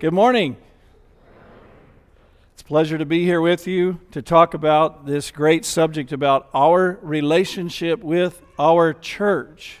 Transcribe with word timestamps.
Good 0.00 0.14
morning. 0.14 0.56
It's 2.52 2.62
a 2.62 2.64
pleasure 2.64 2.98
to 2.98 3.04
be 3.04 3.24
here 3.24 3.40
with 3.40 3.66
you 3.66 3.98
to 4.12 4.22
talk 4.22 4.54
about 4.54 5.06
this 5.06 5.32
great 5.32 5.64
subject 5.64 6.12
about 6.12 6.48
our 6.54 7.00
relationship 7.02 8.04
with 8.04 8.40
our 8.60 8.92
church. 8.92 9.78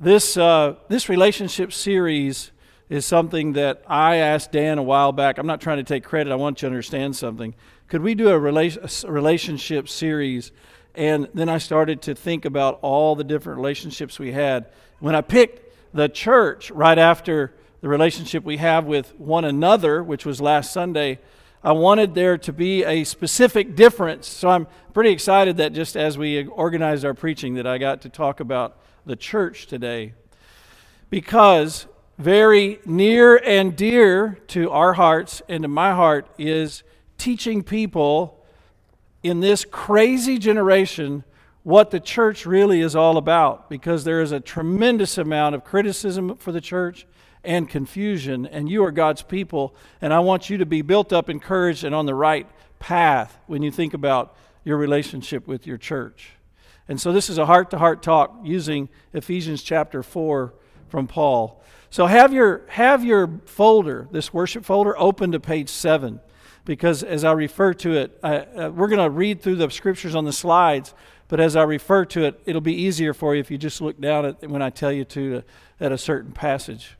This, 0.00 0.38
uh, 0.38 0.76
this 0.88 1.10
relationship 1.10 1.74
series 1.74 2.52
is 2.88 3.04
something 3.04 3.52
that 3.52 3.82
I 3.86 4.16
asked 4.16 4.52
Dan 4.52 4.78
a 4.78 4.82
while 4.82 5.12
back. 5.12 5.36
I'm 5.36 5.46
not 5.46 5.60
trying 5.60 5.76
to 5.76 5.84
take 5.84 6.04
credit, 6.04 6.32
I 6.32 6.36
want 6.36 6.62
you 6.62 6.66
to 6.66 6.72
understand 6.72 7.14
something. 7.14 7.54
Could 7.88 8.00
we 8.00 8.14
do 8.14 8.30
a, 8.30 8.40
rela- 8.40 9.04
a 9.04 9.12
relationship 9.12 9.90
series? 9.90 10.52
And 10.94 11.28
then 11.34 11.50
I 11.50 11.58
started 11.58 12.00
to 12.02 12.14
think 12.14 12.46
about 12.46 12.78
all 12.80 13.14
the 13.14 13.24
different 13.24 13.58
relationships 13.58 14.18
we 14.18 14.32
had. 14.32 14.70
When 15.00 15.14
I 15.14 15.20
picked 15.20 15.94
the 15.94 16.08
church 16.08 16.70
right 16.70 16.98
after 16.98 17.52
the 17.80 17.88
relationship 17.88 18.44
we 18.44 18.56
have 18.56 18.84
with 18.84 19.14
one 19.18 19.44
another, 19.44 20.02
which 20.02 20.26
was 20.26 20.40
last 20.40 20.72
Sunday, 20.72 21.18
I 21.62 21.72
wanted 21.72 22.14
there 22.14 22.38
to 22.38 22.52
be 22.52 22.84
a 22.84 23.04
specific 23.04 23.74
difference. 23.74 24.28
So 24.28 24.48
I'm 24.48 24.66
pretty 24.92 25.10
excited 25.10 25.56
that 25.56 25.72
just 25.72 25.96
as 25.96 26.16
we 26.16 26.44
organized 26.46 27.04
our 27.04 27.14
preaching 27.14 27.54
that 27.54 27.66
I 27.66 27.78
got 27.78 28.02
to 28.02 28.08
talk 28.08 28.40
about 28.40 28.78
the 29.06 29.16
church 29.16 29.66
today. 29.66 30.14
Because 31.10 31.86
very 32.18 32.80
near 32.84 33.36
and 33.36 33.76
dear 33.76 34.38
to 34.48 34.70
our 34.70 34.94
hearts 34.94 35.40
and 35.48 35.62
to 35.62 35.68
my 35.68 35.92
heart 35.92 36.28
is 36.36 36.82
teaching 37.16 37.62
people 37.62 38.44
in 39.22 39.40
this 39.40 39.64
crazy 39.64 40.38
generation 40.38 41.24
what 41.62 41.90
the 41.90 42.00
church 42.00 42.46
really 42.46 42.80
is 42.80 42.96
all 42.96 43.16
about 43.16 43.68
because 43.68 44.04
there 44.04 44.20
is 44.20 44.32
a 44.32 44.40
tremendous 44.40 45.18
amount 45.18 45.54
of 45.54 45.64
criticism 45.64 46.36
for 46.36 46.50
the 46.50 46.60
church 46.60 47.06
and 47.44 47.68
confusion, 47.68 48.46
and 48.46 48.68
you 48.68 48.84
are 48.84 48.90
God's 48.90 49.22
people, 49.22 49.74
and 50.00 50.12
I 50.12 50.20
want 50.20 50.50
you 50.50 50.58
to 50.58 50.66
be 50.66 50.82
built 50.82 51.12
up, 51.12 51.30
encouraged, 51.30 51.84
and 51.84 51.94
on 51.94 52.06
the 52.06 52.14
right 52.14 52.46
path 52.78 53.38
when 53.46 53.62
you 53.62 53.70
think 53.70 53.94
about 53.94 54.36
your 54.64 54.76
relationship 54.76 55.46
with 55.46 55.66
your 55.66 55.78
church. 55.78 56.32
And 56.88 57.00
so 57.00 57.12
this 57.12 57.28
is 57.28 57.38
a 57.38 57.46
heart 57.46 57.70
to 57.70 57.78
heart 57.78 58.02
talk 58.02 58.38
using 58.42 58.88
Ephesians 59.12 59.62
chapter 59.62 60.02
4 60.02 60.54
from 60.88 61.06
Paul. 61.06 61.62
So 61.90 62.06
have 62.06 62.32
your 62.32 62.66
have 62.68 63.04
your 63.04 63.40
folder, 63.46 64.08
this 64.10 64.32
worship 64.32 64.64
folder 64.64 64.98
open 64.98 65.32
to 65.32 65.40
page 65.40 65.68
7 65.68 66.20
because 66.68 67.02
as 67.02 67.24
I 67.24 67.32
refer 67.32 67.72
to 67.74 67.96
it, 67.96 68.18
I, 68.22 68.36
uh, 68.40 68.68
we're 68.68 68.88
going 68.88 69.02
to 69.02 69.08
read 69.08 69.40
through 69.40 69.56
the 69.56 69.70
scriptures 69.70 70.14
on 70.14 70.26
the 70.26 70.34
slides, 70.34 70.92
but 71.28 71.40
as 71.40 71.56
I 71.56 71.62
refer 71.62 72.04
to 72.06 72.24
it, 72.24 72.42
it'll 72.44 72.60
be 72.60 72.74
easier 72.74 73.14
for 73.14 73.34
you 73.34 73.40
if 73.40 73.50
you 73.50 73.56
just 73.56 73.80
look 73.80 73.98
down 73.98 74.26
at 74.26 74.50
when 74.50 74.60
I 74.60 74.68
tell 74.68 74.92
you 74.92 75.06
to 75.06 75.38
uh, 75.38 75.40
at 75.80 75.92
a 75.92 75.98
certain 75.98 76.32
passage. 76.32 76.97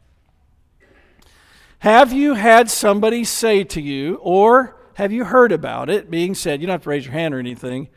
Have 1.80 2.12
you 2.12 2.34
had 2.34 2.68
somebody 2.70 3.22
say 3.22 3.62
to 3.64 3.80
you, 3.80 4.16
or 4.16 4.76
have 4.94 5.12
you 5.12 5.24
heard 5.24 5.52
about 5.52 5.88
it 5.88 6.10
being 6.10 6.34
said? 6.34 6.60
You 6.60 6.66
don't 6.66 6.74
have 6.74 6.82
to 6.82 6.90
raise 6.90 7.04
your 7.04 7.12
hand 7.12 7.34
or 7.34 7.38
anything. 7.38 7.88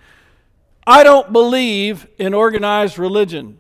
I 0.86 1.04
don't 1.04 1.34
believe 1.34 2.08
in 2.20 2.36
organized 2.36 3.00
religion. 3.00 3.58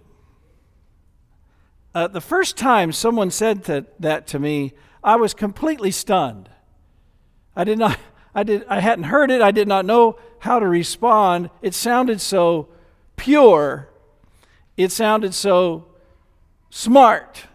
Uh, 1.95 2.07
the 2.07 2.21
first 2.21 2.55
time 2.55 2.91
someone 2.91 3.31
said 3.31 3.63
that, 3.63 3.99
that 3.99 4.27
to 4.27 4.39
me, 4.39 4.73
I 5.03 5.15
was 5.15 5.33
completely 5.33 5.89
stunned. 5.89 6.49
I 7.55 7.63
did 7.63 7.79
not, 7.79 7.97
I 8.35 8.43
did, 8.43 8.63
I 8.67 8.79
hadn't 8.79 9.05
heard 9.05 9.31
it. 9.31 9.41
I 9.41 9.49
did 9.49 9.67
not 9.67 9.85
know 9.85 10.19
how 10.39 10.59
to 10.59 10.67
respond. 10.67 11.49
It 11.63 11.73
sounded 11.73 12.21
so 12.21 12.69
pure. 13.15 13.89
It 14.77 14.91
sounded 14.91 15.33
so 15.33 15.87
smart 16.69 17.45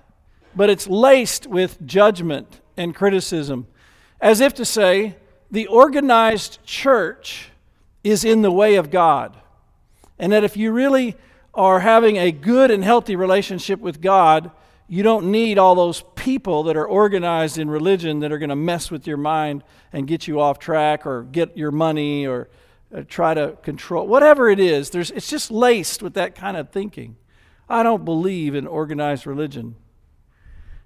but 0.56 0.70
it's 0.70 0.88
laced 0.88 1.46
with 1.46 1.84
judgment 1.86 2.60
and 2.76 2.94
criticism, 2.94 3.66
as 4.20 4.40
if 4.40 4.54
to 4.54 4.64
say, 4.64 5.16
the 5.50 5.66
organized 5.66 6.64
church 6.64 7.50
is 8.02 8.24
in 8.24 8.42
the 8.42 8.50
way 8.50 8.76
of 8.76 8.90
God. 8.90 9.36
And 10.18 10.32
that 10.32 10.44
if 10.44 10.56
you 10.56 10.72
really 10.72 11.14
are 11.54 11.80
having 11.80 12.16
a 12.16 12.32
good 12.32 12.70
and 12.70 12.82
healthy 12.82 13.16
relationship 13.16 13.80
with 13.80 14.00
God, 14.00 14.50
you 14.88 15.02
don't 15.02 15.30
need 15.30 15.58
all 15.58 15.74
those 15.74 16.04
people 16.14 16.64
that 16.64 16.76
are 16.76 16.86
organized 16.86 17.58
in 17.58 17.68
religion 17.68 18.20
that 18.20 18.32
are 18.32 18.38
going 18.38 18.50
to 18.50 18.56
mess 18.56 18.90
with 18.90 19.06
your 19.06 19.16
mind 19.16 19.62
and 19.92 20.06
get 20.06 20.26
you 20.26 20.40
off 20.40 20.58
track 20.58 21.06
or 21.06 21.24
get 21.24 21.56
your 21.56 21.70
money 21.70 22.26
or 22.26 22.48
uh, 22.94 23.02
try 23.08 23.34
to 23.34 23.56
control 23.62 24.06
whatever 24.06 24.48
it 24.48 24.60
is. 24.60 24.90
There's, 24.90 25.10
it's 25.10 25.28
just 25.28 25.50
laced 25.50 26.02
with 26.02 26.14
that 26.14 26.34
kind 26.34 26.56
of 26.56 26.70
thinking. 26.70 27.16
I 27.68 27.82
don't 27.82 28.04
believe 28.04 28.54
in 28.54 28.66
organized 28.66 29.26
religion. 29.26 29.74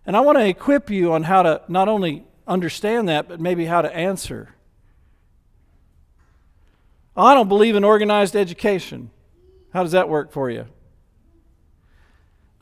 And 0.07 0.17
I 0.17 0.21
want 0.21 0.39
to 0.39 0.47
equip 0.47 0.91
you 0.91 1.13
on 1.13 1.23
how 1.23 1.43
to 1.43 1.63
not 1.69 1.89
only 1.89 2.25
understand 2.47 3.09
that, 3.09 3.29
but 3.29 3.41
maybe 3.41 3.65
how 3.65 3.83
to 3.83 3.95
answer. 3.95 4.55
I 7.17 7.35
don't 7.35 7.49
believe 7.49 7.77
in 7.77 7.85
organized 7.85 8.35
education. 8.35 9.11
How 9.73 9.83
does 9.83 9.93
that 9.93 10.09
work 10.09 10.33
for 10.33 10.51
you? 10.51 10.67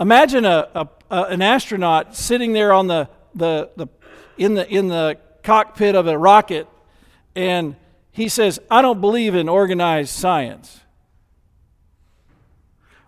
Imagine 0.00 0.44
a, 0.44 0.68
a, 0.74 0.88
a, 1.10 1.22
an 1.24 1.42
astronaut 1.42 2.16
sitting 2.16 2.52
there 2.52 2.72
on 2.72 2.86
the, 2.86 3.08
the, 3.34 3.70
the, 3.76 3.88
in, 4.36 4.54
the, 4.54 4.68
in 4.68 4.88
the 4.88 5.18
cockpit 5.42 5.94
of 5.94 6.06
a 6.06 6.16
rocket, 6.16 6.68
and 7.34 7.76
he 8.10 8.28
says, 8.28 8.60
I 8.70 8.82
don't 8.82 9.00
believe 9.00 9.34
in 9.34 9.48
organized 9.48 10.10
science. 10.10 10.80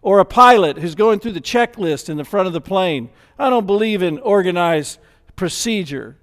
Or 0.03 0.19
a 0.19 0.25
pilot 0.25 0.79
who's 0.79 0.95
going 0.95 1.21
through 1.21 1.33
the 1.33 1.41
checklist 1.41 2.09
in 2.09 2.17
the 2.17 2.25
front 2.25 2.47
of 2.47 2.53
the 2.53 2.61
plane. 2.61 3.11
I 3.39 3.51
don't 3.51 3.67
believe 3.67 4.03
in 4.03 4.19
organized 4.19 4.99
procedure. 5.37 6.17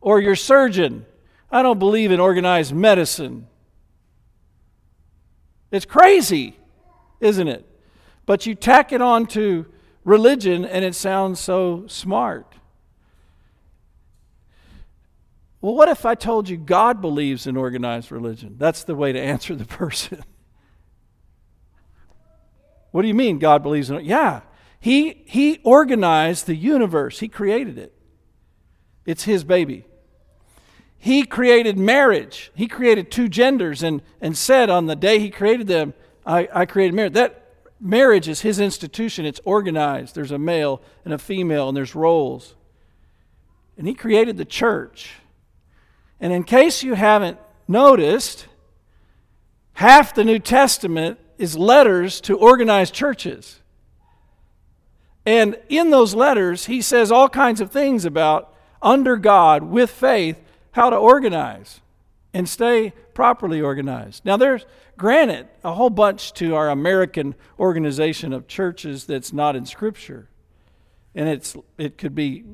Or 0.00 0.20
your 0.20 0.36
surgeon. 0.36 1.06
I 1.50 1.62
don't 1.62 1.78
believe 1.78 2.12
in 2.12 2.20
organized 2.20 2.74
medicine. 2.74 3.46
It's 5.70 5.84
crazy, 5.84 6.56
isn't 7.20 7.48
it? 7.48 7.66
But 8.26 8.46
you 8.46 8.54
tack 8.54 8.92
it 8.92 9.00
on 9.00 9.26
to 9.28 9.66
religion 10.04 10.64
and 10.64 10.84
it 10.84 10.94
sounds 10.94 11.40
so 11.40 11.84
smart. 11.86 12.54
Well, 15.60 15.74
what 15.74 15.88
if 15.88 16.06
I 16.06 16.14
told 16.14 16.48
you 16.48 16.56
God 16.56 17.00
believes 17.00 17.46
in 17.46 17.56
organized 17.56 18.12
religion? 18.12 18.56
That's 18.58 18.84
the 18.84 18.94
way 18.94 19.12
to 19.12 19.20
answer 19.20 19.54
the 19.54 19.64
person. 19.66 20.22
What 22.98 23.02
do 23.02 23.08
you 23.08 23.14
mean 23.14 23.38
God 23.38 23.62
believes 23.62 23.90
in 23.90 23.96
it? 23.96 24.02
Yeah. 24.06 24.40
He, 24.80 25.22
he 25.24 25.60
organized 25.62 26.48
the 26.48 26.56
universe, 26.56 27.20
He 27.20 27.28
created 27.28 27.78
it. 27.78 27.94
It's 29.06 29.22
His 29.22 29.44
baby. 29.44 29.84
He 30.96 31.22
created 31.22 31.78
marriage. 31.78 32.50
He 32.56 32.66
created 32.66 33.12
two 33.12 33.28
genders 33.28 33.84
and, 33.84 34.02
and 34.20 34.36
said 34.36 34.68
on 34.68 34.86
the 34.86 34.96
day 34.96 35.20
He 35.20 35.30
created 35.30 35.68
them, 35.68 35.94
I, 36.26 36.48
I 36.52 36.66
created 36.66 36.92
marriage. 36.92 37.12
That 37.12 37.52
marriage 37.78 38.26
is 38.26 38.40
His 38.40 38.58
institution, 38.58 39.24
it's 39.24 39.40
organized. 39.44 40.16
There's 40.16 40.32
a 40.32 40.36
male 40.36 40.82
and 41.04 41.14
a 41.14 41.18
female, 41.18 41.68
and 41.68 41.76
there's 41.76 41.94
roles. 41.94 42.56
And 43.76 43.86
He 43.86 43.94
created 43.94 44.38
the 44.38 44.44
church. 44.44 45.12
And 46.18 46.32
in 46.32 46.42
case 46.42 46.82
you 46.82 46.94
haven't 46.94 47.38
noticed, 47.68 48.48
half 49.74 50.14
the 50.14 50.24
New 50.24 50.40
Testament 50.40 51.20
is 51.38 51.56
letters 51.56 52.20
to 52.22 52.36
organized 52.36 52.92
churches. 52.92 53.60
And 55.24 55.56
in 55.68 55.90
those 55.90 56.14
letters, 56.14 56.66
he 56.66 56.82
says 56.82 57.12
all 57.12 57.28
kinds 57.28 57.60
of 57.60 57.70
things 57.70 58.04
about, 58.04 58.54
under 58.82 59.16
God, 59.16 59.62
with 59.62 59.90
faith, 59.90 60.42
how 60.72 60.90
to 60.90 60.96
organize 60.96 61.80
and 62.32 62.48
stay 62.48 62.92
properly 63.14 63.60
organized. 63.60 64.24
Now, 64.24 64.36
there's, 64.36 64.64
granted, 64.96 65.48
a 65.64 65.74
whole 65.74 65.90
bunch 65.90 66.32
to 66.34 66.54
our 66.54 66.70
American 66.70 67.34
organization 67.58 68.32
of 68.32 68.46
churches 68.46 69.06
that's 69.06 69.32
not 69.32 69.56
in 69.56 69.66
Scripture. 69.66 70.28
And 71.14 71.28
it's, 71.28 71.56
it 71.78 71.98
could 71.98 72.14
be, 72.14 72.44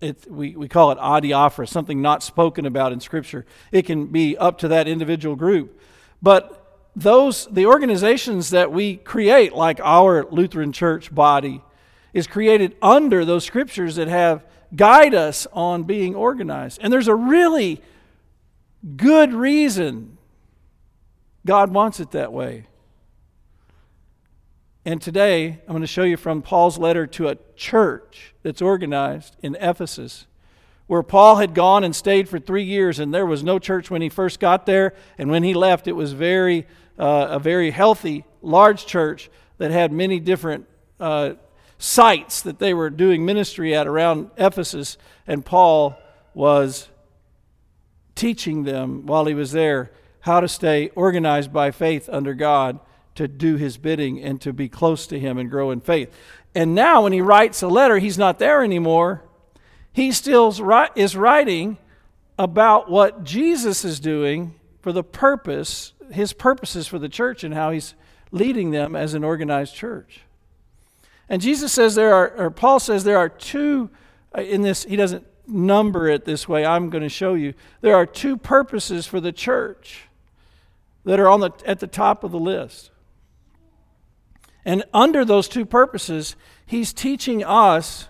it, 0.00 0.30
we, 0.30 0.56
we 0.56 0.68
call 0.68 0.90
it 0.90 0.98
adiaphora, 0.98 1.68
something 1.68 2.02
not 2.02 2.22
spoken 2.22 2.66
about 2.66 2.92
in 2.92 3.00
Scripture. 3.00 3.46
It 3.70 3.86
can 3.86 4.06
be 4.06 4.36
up 4.36 4.58
to 4.58 4.68
that 4.68 4.88
individual 4.88 5.36
group. 5.36 5.80
But 6.20 6.67
those 6.96 7.46
the 7.50 7.66
organizations 7.66 8.50
that 8.50 8.72
we 8.72 8.96
create 8.96 9.52
like 9.52 9.80
our 9.80 10.24
lutheran 10.30 10.72
church 10.72 11.14
body 11.14 11.62
is 12.12 12.26
created 12.26 12.76
under 12.82 13.24
those 13.24 13.44
scriptures 13.44 13.96
that 13.96 14.08
have 14.08 14.44
guide 14.74 15.14
us 15.14 15.46
on 15.52 15.84
being 15.84 16.14
organized. 16.14 16.78
And 16.82 16.92
there's 16.92 17.08
a 17.08 17.14
really 17.14 17.80
good 18.96 19.32
reason 19.32 20.18
god 21.46 21.72
wants 21.72 21.98
it 22.00 22.10
that 22.12 22.32
way. 22.32 22.66
And 24.84 25.02
today 25.02 25.60
i'm 25.66 25.72
going 25.72 25.80
to 25.80 25.86
show 25.86 26.04
you 26.04 26.16
from 26.16 26.42
paul's 26.42 26.78
letter 26.78 27.06
to 27.06 27.28
a 27.28 27.36
church 27.56 28.34
that's 28.42 28.62
organized 28.62 29.36
in 29.42 29.56
ephesus 29.56 30.27
where 30.88 31.04
Paul 31.04 31.36
had 31.36 31.54
gone 31.54 31.84
and 31.84 31.94
stayed 31.94 32.28
for 32.28 32.40
three 32.40 32.64
years, 32.64 32.98
and 32.98 33.14
there 33.14 33.26
was 33.26 33.44
no 33.44 33.60
church 33.60 33.90
when 33.90 34.02
he 34.02 34.08
first 34.08 34.40
got 34.40 34.66
there, 34.66 34.94
and 35.16 35.30
when 35.30 35.44
he 35.44 35.54
left, 35.54 35.86
it 35.86 35.92
was 35.92 36.12
very 36.12 36.66
uh, 36.98 37.28
a 37.30 37.38
very 37.38 37.70
healthy, 37.70 38.24
large 38.42 38.84
church 38.84 39.30
that 39.58 39.70
had 39.70 39.92
many 39.92 40.18
different 40.18 40.66
uh, 40.98 41.34
sites 41.78 42.42
that 42.42 42.58
they 42.58 42.74
were 42.74 42.90
doing 42.90 43.24
ministry 43.24 43.74
at 43.74 43.86
around 43.86 44.30
Ephesus. 44.36 44.98
And 45.26 45.44
Paul 45.44 45.96
was 46.34 46.88
teaching 48.14 48.64
them 48.64 49.06
while 49.06 49.26
he 49.26 49.34
was 49.34 49.52
there 49.52 49.92
how 50.20 50.40
to 50.40 50.48
stay 50.48 50.88
organized 50.96 51.52
by 51.52 51.70
faith 51.70 52.08
under 52.12 52.34
God 52.34 52.80
to 53.14 53.28
do 53.28 53.56
his 53.56 53.76
bidding 53.78 54.20
and 54.22 54.40
to 54.40 54.52
be 54.52 54.68
close 54.68 55.06
to 55.06 55.18
him 55.18 55.38
and 55.38 55.50
grow 55.50 55.70
in 55.70 55.80
faith. 55.80 56.12
And 56.54 56.74
now, 56.74 57.02
when 57.02 57.12
he 57.12 57.20
writes 57.20 57.62
a 57.62 57.68
letter, 57.68 57.98
he's 57.98 58.18
not 58.18 58.38
there 58.38 58.64
anymore. 58.64 59.22
He 59.92 60.12
still 60.12 60.48
is 60.94 61.16
writing 61.16 61.78
about 62.38 62.90
what 62.90 63.24
Jesus 63.24 63.84
is 63.84 63.98
doing 63.98 64.54
for 64.80 64.92
the 64.92 65.02
purpose, 65.02 65.92
his 66.12 66.32
purposes 66.32 66.86
for 66.86 66.98
the 66.98 67.08
church, 67.08 67.42
and 67.42 67.52
how 67.52 67.70
he's 67.70 67.94
leading 68.30 68.70
them 68.70 68.94
as 68.94 69.14
an 69.14 69.24
organized 69.24 69.74
church. 69.74 70.20
And 71.28 71.42
Jesus 71.42 71.72
says 71.72 71.94
there 71.94 72.14
are, 72.14 72.30
or 72.36 72.50
Paul 72.50 72.80
says 72.80 73.04
there 73.04 73.18
are 73.18 73.28
two, 73.28 73.90
uh, 74.36 74.42
in 74.42 74.62
this, 74.62 74.84
he 74.84 74.96
doesn't 74.96 75.26
number 75.46 76.08
it 76.08 76.24
this 76.24 76.48
way, 76.48 76.64
I'm 76.64 76.90
going 76.90 77.02
to 77.02 77.08
show 77.08 77.34
you. 77.34 77.54
There 77.80 77.96
are 77.96 78.06
two 78.06 78.36
purposes 78.36 79.06
for 79.06 79.20
the 79.20 79.32
church 79.32 80.04
that 81.04 81.18
are 81.18 81.28
on 81.28 81.40
the, 81.40 81.50
at 81.66 81.80
the 81.80 81.86
top 81.86 82.22
of 82.22 82.32
the 82.32 82.38
list. 82.38 82.90
And 84.64 84.84
under 84.92 85.24
those 85.24 85.48
two 85.48 85.64
purposes, 85.64 86.36
he's 86.66 86.92
teaching 86.92 87.42
us 87.42 88.08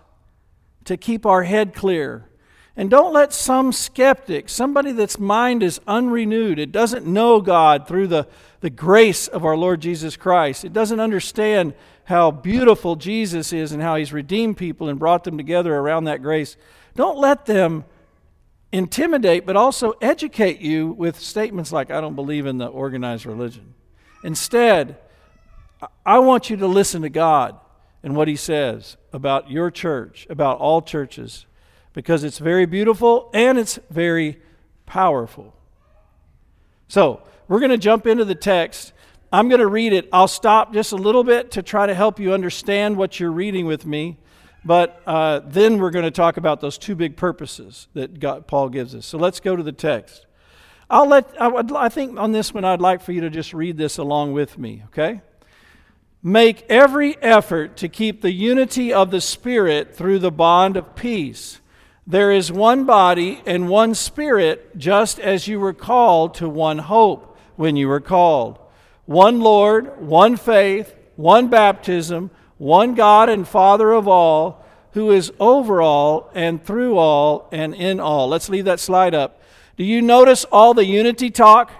to 0.88 0.96
keep 0.96 1.25
our 1.25 1.44
head 1.44 1.75
clear. 1.75 2.29
And 2.76 2.90
don't 2.90 3.12
let 3.12 3.32
some 3.32 3.73
skeptic, 3.73 4.49
somebody 4.49 4.93
that's 4.93 5.19
mind 5.19 5.62
is 5.62 5.81
unrenewed, 5.87 6.58
it 6.58 6.73
doesn't 6.73 7.06
know 7.06 7.40
God 7.40 7.88
through 7.88 8.06
the, 8.06 8.29
the 8.61 8.70
grace 8.70 9.26
of 9.29 9.44
our 9.44 9.56
Lord 9.56 9.81
Jesus 9.81 10.17
Christ, 10.17 10.64
it 10.64 10.73
doesn't 10.73 11.00
understand 11.00 11.75
how 12.05 12.31
beautiful 12.31 12.96
Jesus 12.96 13.52
is 13.52 13.73
and 13.73 13.82
how 13.82 13.96
he's 13.96 14.12
redeemed 14.12 14.56
people 14.56 14.88
and 14.88 14.99
brought 14.99 15.25
them 15.25 15.37
together 15.37 15.75
around 15.75 16.05
that 16.05 16.23
grace. 16.23 16.56
Don't 16.94 17.19
let 17.19 17.46
them 17.46 17.85
intimidate, 18.73 19.44
but 19.44 19.56
also 19.56 19.93
educate 20.00 20.61
you 20.61 20.88
with 20.93 21.20
statements 21.20 21.70
like, 21.70 21.90
I 21.90 22.00
don't 22.00 22.14
believe 22.14 22.46
in 22.46 22.58
the 22.58 22.67
organized 22.67 23.26
religion. 23.26 23.75
Instead, 24.25 24.96
I 26.06 26.20
want 26.20 26.49
you 26.49 26.56
to 26.58 26.67
listen 26.67 27.02
to 27.02 27.11
God 27.11 27.58
and 28.03 28.17
what 28.17 28.29
He 28.29 28.37
says 28.37 28.97
about 29.12 29.50
your 29.50 29.71
church, 29.71 30.27
about 30.31 30.59
all 30.59 30.83
churches, 30.83 31.47
because 31.93 32.25
it's 32.25 32.39
very 32.39 32.67
beautiful 32.67 33.31
and 33.35 33.59
it's 33.59 33.79
very 33.91 34.41
powerful. 34.87 35.55
So, 36.89 37.23
we're 37.49 37.61
going 37.61 37.71
to 37.71 37.79
jump 37.79 38.06
into 38.06 38.25
the 38.25 38.35
text. 38.35 38.93
I'm 39.33 39.49
going 39.49 39.61
to 39.61 39.67
read 39.67 39.93
it. 39.93 40.09
I'll 40.12 40.29
stop 40.29 40.73
just 40.73 40.93
a 40.93 40.97
little 40.97 41.25
bit 41.25 41.50
to 41.53 41.62
try 41.62 41.87
to 41.87 41.95
help 41.95 42.21
you 42.21 42.33
understand 42.33 42.97
what 42.97 43.19
you're 43.19 43.33
reading 43.33 43.67
with 43.67 43.87
me. 43.87 44.19
But 44.65 45.00
uh, 45.06 45.41
then 45.45 45.79
we're 45.79 45.91
going 45.91 46.05
to 46.05 46.11
talk 46.11 46.37
about 46.37 46.61
those 46.61 46.77
two 46.77 46.95
big 46.95 47.17
purposes 47.17 47.89
that 47.95 48.21
God, 48.21 48.47
Paul 48.47 48.69
gives 48.69 48.95
us. 48.95 49.06
So 49.06 49.17
let's 49.17 49.41
go 49.41 49.56
to 49.56 49.62
the 49.62 49.73
text. 49.73 50.27
I'll 50.91 51.06
let, 51.06 51.41
I, 51.41 51.49
would, 51.49 51.73
I 51.73 51.89
think 51.89 52.19
on 52.19 52.33
this 52.33 52.53
one, 52.53 52.65
I'd 52.65 52.81
like 52.81 53.03
for 53.03 53.12
you 53.12 53.23
to 53.23 53.31
just 53.31 53.55
read 53.55 53.77
this 53.77 53.99
along 53.99 54.33
with 54.33 54.59
me, 54.59 54.83
okay? 54.87 55.21
Make 56.23 56.65
every 56.69 57.17
effort 57.23 57.76
to 57.79 57.88
keep 57.88 58.20
the 58.20 58.32
unity 58.32 58.93
of 58.93 59.11
the 59.11 59.20
Spirit 59.20 59.94
through 59.94 60.19
the 60.19 60.32
bond 60.32 60.76
of 60.76 60.97
peace. 60.97 61.61
There 62.06 62.32
is 62.32 62.50
one 62.50 62.85
body 62.85 63.41
and 63.47 63.69
one 63.69 63.94
Spirit, 63.94 64.76
just 64.76 65.20
as 65.20 65.47
you 65.47 65.61
were 65.61 65.75
called 65.75 66.35
to 66.35 66.49
one 66.49 66.79
hope 66.79 67.38
when 67.56 67.76
you 67.76 67.87
were 67.87 68.00
called. 68.00 68.59
One 69.05 69.41
Lord, 69.41 70.00
one 70.00 70.37
faith, 70.37 70.94
one 71.17 71.49
baptism, 71.49 72.31
one 72.56 72.94
God 72.94 73.29
and 73.29 73.47
Father 73.47 73.93
of 73.93 74.09
all, 74.09 74.64
who 74.93 75.11
is 75.12 75.32
over 75.38 75.81
all 75.81 76.31
and 76.35 76.64
through 76.64 76.99
all 76.99 77.49
and 77.53 77.75
in 77.75 78.00
all. 78.00 78.29
Let's 78.29 78.49
leave 78.49 78.64
that 78.64 78.81
slide 78.81 79.14
up. 79.14 79.41
Do 79.76 79.85
you 79.85 80.03
notice 80.03 80.44
all 80.47 80.75
the 80.75 80.85
unity 80.85 81.31
talk? 81.31 81.71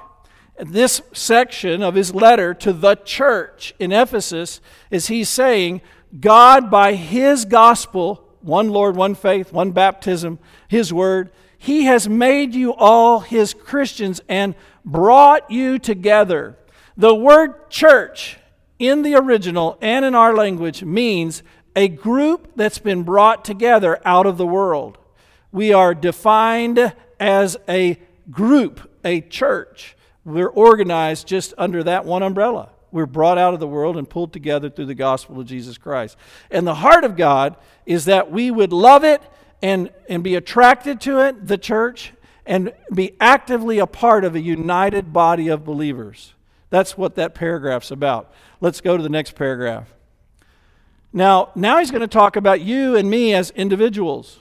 This 0.61 1.01
section 1.13 1.83
of 1.83 1.95
his 1.95 2.15
letter 2.15 2.55
to 2.55 2.73
the 2.73 2.97
church 2.97 3.75
in 3.79 3.93
Ephesus 3.93 4.61
is 4.91 5.09
he's 5.09 5.29
saying, 5.29 5.81
God, 6.19 6.71
by 6.71 6.95
his 6.95 7.45
gospel, 7.45 8.25
one 8.41 8.69
Lord, 8.69 8.97
one 8.97 9.15
faith, 9.15 9.53
one 9.53 9.73
baptism, 9.73 10.39
his 10.69 10.93
word, 10.93 11.31
he 11.59 11.85
has 11.85 12.09
made 12.09 12.55
you 12.55 12.73
all 12.75 13.21
his 13.21 13.53
Christians 13.53 14.21
and 14.29 14.55
brought 14.85 15.51
you 15.51 15.79
together. 15.79 16.57
The 16.97 17.15
word 17.15 17.69
church 17.69 18.39
in 18.79 19.03
the 19.03 19.17
original 19.17 19.77
and 19.81 20.05
in 20.05 20.15
our 20.15 20.35
language 20.35 20.85
means 20.85 21.43
a 21.75 21.89
group 21.89 22.53
that's 22.57 22.79
been 22.79 23.03
brought 23.03 23.45
together 23.45 24.01
out 24.05 24.27
of 24.27 24.37
the 24.37 24.47
world. 24.47 24.99
We 25.53 25.73
are 25.73 25.95
defined 25.95 26.93
as 27.21 27.57
a 27.69 27.99
group, 28.31 28.91
a 29.05 29.21
church. 29.21 29.97
We're 30.29 30.49
organized 30.49 31.27
just 31.27 31.55
under 31.57 31.83
that 31.85 32.05
one 32.05 32.23
umbrella. 32.23 32.71
We're 32.91 33.07
brought 33.07 33.39
out 33.39 33.55
of 33.55 33.61
the 33.61 33.67
world 33.67 33.97
and 33.97 34.09
pulled 34.09 34.33
together 34.33 34.69
through 34.69 34.87
the 34.87 34.95
gospel 34.95 35.41
of 35.41 35.47
Jesus 35.47 35.79
Christ. 35.79 36.17
And 36.51 36.67
the 36.67 36.77
heart 36.77 37.05
of 37.05 37.17
God 37.17 37.57
is 37.87 38.05
that 38.07 38.31
we 38.31 38.51
would 38.51 38.73
love 38.73 39.05
it 39.05 39.23
and, 39.63 39.91
and 40.09 40.23
be 40.23 40.35
attracted 40.35 41.01
to 41.03 41.21
it, 41.21 41.47
the 41.47 41.59
church, 41.59 42.13
and 42.47 42.73
be 42.93 43.15
actively 43.21 43.79
a 43.79 43.87
part 43.87 44.25
of 44.25 44.35
a 44.35 44.41
united 44.41 45.13
body 45.13 45.49
of 45.49 45.65
believers. 45.65 46.35
That's 46.71 46.97
what 46.97 47.15
that 47.17 47.35
paragraph's 47.35 47.91
about. 47.91 48.33
Let's 48.61 48.81
go 48.81 48.97
to 48.97 49.03
the 49.03 49.09
next 49.09 49.35
paragraph. 49.35 49.95
Now, 51.13 51.51
now 51.55 51.79
he's 51.79 51.91
going 51.91 52.03
to 52.03 52.07
talk 52.07 52.37
about 52.37 52.61
you 52.61 52.97
and 52.97 53.09
me 53.09 53.33
as 53.33 53.51
individuals. 53.51 54.39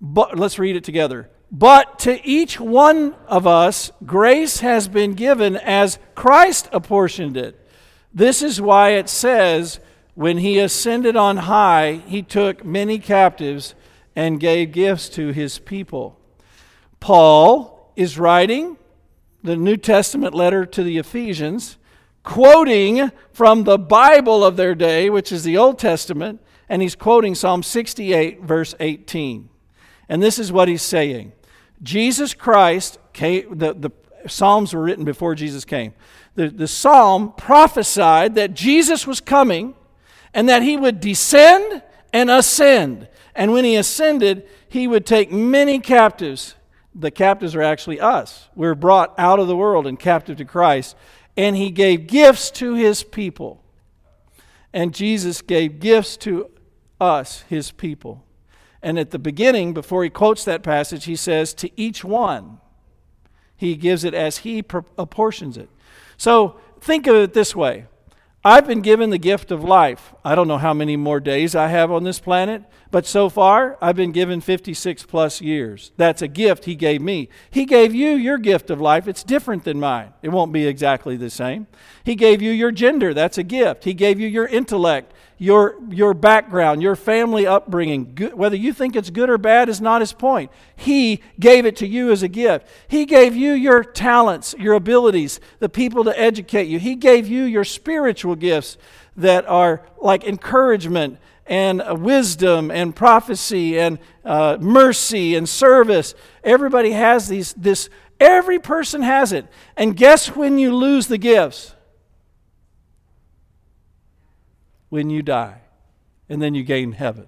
But 0.00 0.38
let's 0.38 0.58
read 0.58 0.76
it 0.76 0.84
together. 0.84 1.30
But 1.50 1.98
to 2.00 2.24
each 2.26 2.58
one 2.58 3.14
of 3.26 3.46
us, 3.46 3.92
grace 4.04 4.60
has 4.60 4.88
been 4.88 5.14
given 5.14 5.56
as 5.56 5.98
Christ 6.14 6.68
apportioned 6.72 7.36
it. 7.36 7.60
This 8.12 8.42
is 8.42 8.60
why 8.60 8.90
it 8.90 9.08
says, 9.08 9.80
when 10.14 10.38
he 10.38 10.58
ascended 10.58 11.16
on 11.16 11.38
high, 11.38 12.02
he 12.06 12.22
took 12.22 12.64
many 12.64 12.98
captives 12.98 13.74
and 14.16 14.40
gave 14.40 14.72
gifts 14.72 15.08
to 15.10 15.28
his 15.28 15.58
people. 15.58 16.18
Paul 17.00 17.92
is 17.96 18.18
writing 18.18 18.78
the 19.42 19.56
New 19.56 19.76
Testament 19.76 20.34
letter 20.34 20.64
to 20.64 20.82
the 20.82 20.98
Ephesians, 20.98 21.76
quoting 22.22 23.10
from 23.32 23.64
the 23.64 23.78
Bible 23.78 24.44
of 24.44 24.56
their 24.56 24.74
day, 24.74 25.10
which 25.10 25.30
is 25.30 25.44
the 25.44 25.58
Old 25.58 25.78
Testament, 25.78 26.40
and 26.68 26.80
he's 26.80 26.96
quoting 26.96 27.34
Psalm 27.34 27.62
68, 27.62 28.42
verse 28.42 28.74
18. 28.80 29.50
And 30.08 30.22
this 30.22 30.38
is 30.38 30.52
what 30.52 30.68
he's 30.68 30.82
saying 30.82 31.32
Jesus 31.82 32.34
Christ 32.34 32.98
came, 33.12 33.58
the, 33.58 33.74
the 33.74 33.90
Psalms 34.26 34.74
were 34.74 34.82
written 34.82 35.04
before 35.04 35.34
Jesus 35.34 35.64
came. 35.64 35.94
The, 36.34 36.48
the 36.48 36.68
psalm 36.68 37.32
prophesied 37.36 38.34
that 38.34 38.54
Jesus 38.54 39.06
was 39.06 39.20
coming 39.20 39.74
and 40.32 40.48
that 40.48 40.62
he 40.62 40.76
would 40.76 41.00
descend 41.00 41.82
and 42.12 42.30
ascend. 42.30 43.08
And 43.34 43.52
when 43.52 43.64
he 43.64 43.76
ascended, 43.76 44.48
he 44.68 44.88
would 44.88 45.06
take 45.06 45.30
many 45.30 45.78
captives. 45.78 46.54
The 46.94 47.10
captives 47.10 47.54
are 47.54 47.62
actually 47.62 48.00
us. 48.00 48.48
We're 48.54 48.74
brought 48.74 49.14
out 49.18 49.38
of 49.38 49.46
the 49.46 49.56
world 49.56 49.86
and 49.86 49.98
captive 49.98 50.36
to 50.38 50.44
Christ. 50.44 50.96
And 51.36 51.56
he 51.56 51.70
gave 51.70 52.06
gifts 52.06 52.50
to 52.52 52.74
his 52.74 53.02
people. 53.02 53.62
And 54.72 54.92
Jesus 54.92 55.40
gave 55.42 55.78
gifts 55.78 56.16
to 56.18 56.50
us, 57.00 57.42
his 57.42 57.70
people. 57.70 58.23
And 58.84 58.98
at 58.98 59.12
the 59.12 59.18
beginning, 59.18 59.72
before 59.72 60.04
he 60.04 60.10
quotes 60.10 60.44
that 60.44 60.62
passage, 60.62 61.06
he 61.06 61.16
says, 61.16 61.54
To 61.54 61.70
each 61.74 62.04
one, 62.04 62.60
he 63.56 63.76
gives 63.76 64.04
it 64.04 64.12
as 64.12 64.38
he 64.38 64.58
apportions 64.98 65.56
it. 65.56 65.70
So 66.18 66.60
think 66.80 67.06
of 67.06 67.16
it 67.16 67.32
this 67.32 67.56
way 67.56 67.86
I've 68.44 68.66
been 68.66 68.82
given 68.82 69.08
the 69.08 69.16
gift 69.16 69.50
of 69.50 69.64
life. 69.64 70.14
I 70.22 70.34
don't 70.34 70.48
know 70.48 70.58
how 70.58 70.74
many 70.74 70.98
more 70.98 71.18
days 71.18 71.56
I 71.56 71.68
have 71.68 71.90
on 71.90 72.04
this 72.04 72.20
planet, 72.20 72.62
but 72.90 73.06
so 73.06 73.30
far 73.30 73.78
I've 73.80 73.96
been 73.96 74.12
given 74.12 74.42
56 74.42 75.04
plus 75.04 75.40
years. 75.40 75.92
That's 75.96 76.20
a 76.20 76.28
gift 76.28 76.66
He 76.66 76.74
gave 76.74 77.00
me. 77.00 77.30
He 77.50 77.64
gave 77.64 77.94
you 77.94 78.10
your 78.10 78.36
gift 78.36 78.68
of 78.68 78.82
life. 78.82 79.08
It's 79.08 79.24
different 79.24 79.64
than 79.64 79.80
mine, 79.80 80.12
it 80.20 80.28
won't 80.28 80.52
be 80.52 80.66
exactly 80.66 81.16
the 81.16 81.30
same. 81.30 81.68
He 82.04 82.16
gave 82.16 82.42
you 82.42 82.50
your 82.50 82.70
gender. 82.70 83.14
That's 83.14 83.38
a 83.38 83.42
gift. 83.42 83.84
He 83.84 83.94
gave 83.94 84.20
you 84.20 84.28
your 84.28 84.46
intellect 84.46 85.14
your, 85.44 85.76
your 85.90 86.14
background, 86.14 86.82
your 86.82 86.96
family 86.96 87.46
upbringing, 87.46 88.14
good, 88.14 88.32
whether 88.32 88.56
you 88.56 88.72
think 88.72 88.96
it's 88.96 89.10
good 89.10 89.28
or 89.28 89.36
bad 89.36 89.68
is 89.68 89.78
not 89.78 90.00
his 90.00 90.14
point. 90.14 90.50
He 90.74 91.20
gave 91.38 91.66
it 91.66 91.76
to 91.76 91.86
you 91.86 92.10
as 92.12 92.22
a 92.22 92.28
gift. 92.28 92.66
He 92.88 93.04
gave 93.04 93.36
you 93.36 93.52
your 93.52 93.84
talents, 93.84 94.54
your 94.58 94.72
abilities, 94.72 95.40
the 95.58 95.68
people 95.68 96.04
to 96.04 96.18
educate 96.18 96.68
you. 96.68 96.78
He 96.78 96.94
gave 96.94 97.28
you 97.28 97.44
your 97.44 97.64
spiritual 97.64 98.36
gifts 98.36 98.78
that 99.18 99.46
are 99.46 99.82
like 100.00 100.24
encouragement 100.24 101.18
and 101.46 101.82
wisdom 102.02 102.70
and 102.70 102.96
prophecy 102.96 103.78
and 103.78 103.98
uh, 104.24 104.56
mercy 104.58 105.34
and 105.34 105.46
service. 105.46 106.14
Everybody 106.42 106.92
has 106.92 107.28
these, 107.28 107.52
this, 107.52 107.90
every 108.18 108.58
person 108.58 109.02
has 109.02 109.30
it. 109.32 109.46
And 109.76 109.94
guess 109.94 110.34
when 110.34 110.56
you 110.56 110.74
lose 110.74 111.06
the 111.06 111.18
gifts? 111.18 111.73
When 114.94 115.10
you 115.10 115.22
die, 115.22 115.60
and 116.28 116.40
then 116.40 116.54
you 116.54 116.62
gain 116.62 116.92
heaven. 116.92 117.26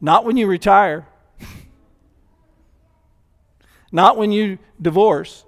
Not 0.00 0.24
when 0.24 0.36
you 0.36 0.48
retire. 0.48 1.06
not 3.92 4.16
when 4.16 4.32
you 4.32 4.58
divorce, 4.82 5.44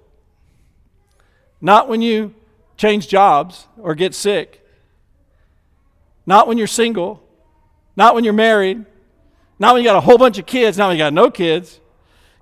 not 1.59 1.89
when 1.89 2.01
you 2.01 2.33
change 2.77 3.09
jobs 3.09 3.67
or 3.77 3.95
get 3.95 4.15
sick, 4.15 4.65
not 6.25 6.47
when 6.47 6.57
you're 6.57 6.67
single, 6.67 7.21
not 7.97 8.15
when 8.15 8.23
you're 8.23 8.31
married, 8.31 8.85
not 9.59 9.73
when 9.73 9.83
you 9.83 9.89
got 9.89 9.97
a 9.97 10.05
whole 10.07 10.17
bunch 10.17 10.37
of 10.37 10.45
kids, 10.45 10.77
not 10.77 10.87
when 10.87 10.95
you 10.95 11.03
got 11.03 11.11
no 11.11 11.29
kids. 11.29 11.81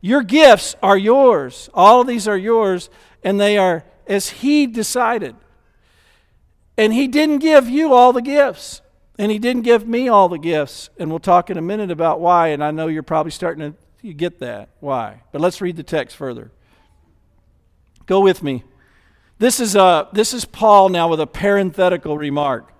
Your 0.01 0.21
gifts 0.21 0.75
are 0.83 0.99
yours. 0.99 1.67
All 1.73 2.01
of 2.01 2.05
these 2.05 2.27
are 2.27 2.37
yours, 2.37 2.91
and 3.23 3.39
they 3.39 3.57
are 3.57 3.85
as 4.05 4.29
He 4.29 4.67
decided. 4.67 5.35
And 6.77 6.93
He 6.93 7.07
didn't 7.07 7.39
give 7.39 7.69
you 7.69 7.93
all 7.93 8.13
the 8.13 8.21
gifts, 8.21 8.81
and 9.17 9.31
He 9.31 9.39
didn't 9.39 9.63
give 9.63 9.87
me 9.87 10.07
all 10.07 10.29
the 10.29 10.39
gifts. 10.39 10.89
And 10.97 11.09
we'll 11.09 11.19
talk 11.19 11.49
in 11.49 11.57
a 11.57 11.61
minute 11.61 11.91
about 11.91 12.19
why, 12.19 12.49
and 12.49 12.63
I 12.63 12.71
know 12.71 12.87
you're 12.87 13.03
probably 13.03 13.31
starting 13.31 13.75
to 14.01 14.13
get 14.13 14.39
that. 14.39 14.69
Why? 14.79 15.21
But 15.31 15.41
let's 15.41 15.61
read 15.61 15.77
the 15.77 15.83
text 15.83 16.15
further. 16.15 16.51
Go 18.05 18.19
with 18.19 18.43
me. 18.43 18.63
This 19.39 19.59
is, 19.59 19.75
uh, 19.75 20.07
this 20.13 20.33
is 20.33 20.45
Paul 20.45 20.89
now 20.89 21.09
with 21.09 21.19
a 21.19 21.27
parenthetical 21.27 22.17
remark. 22.17 22.71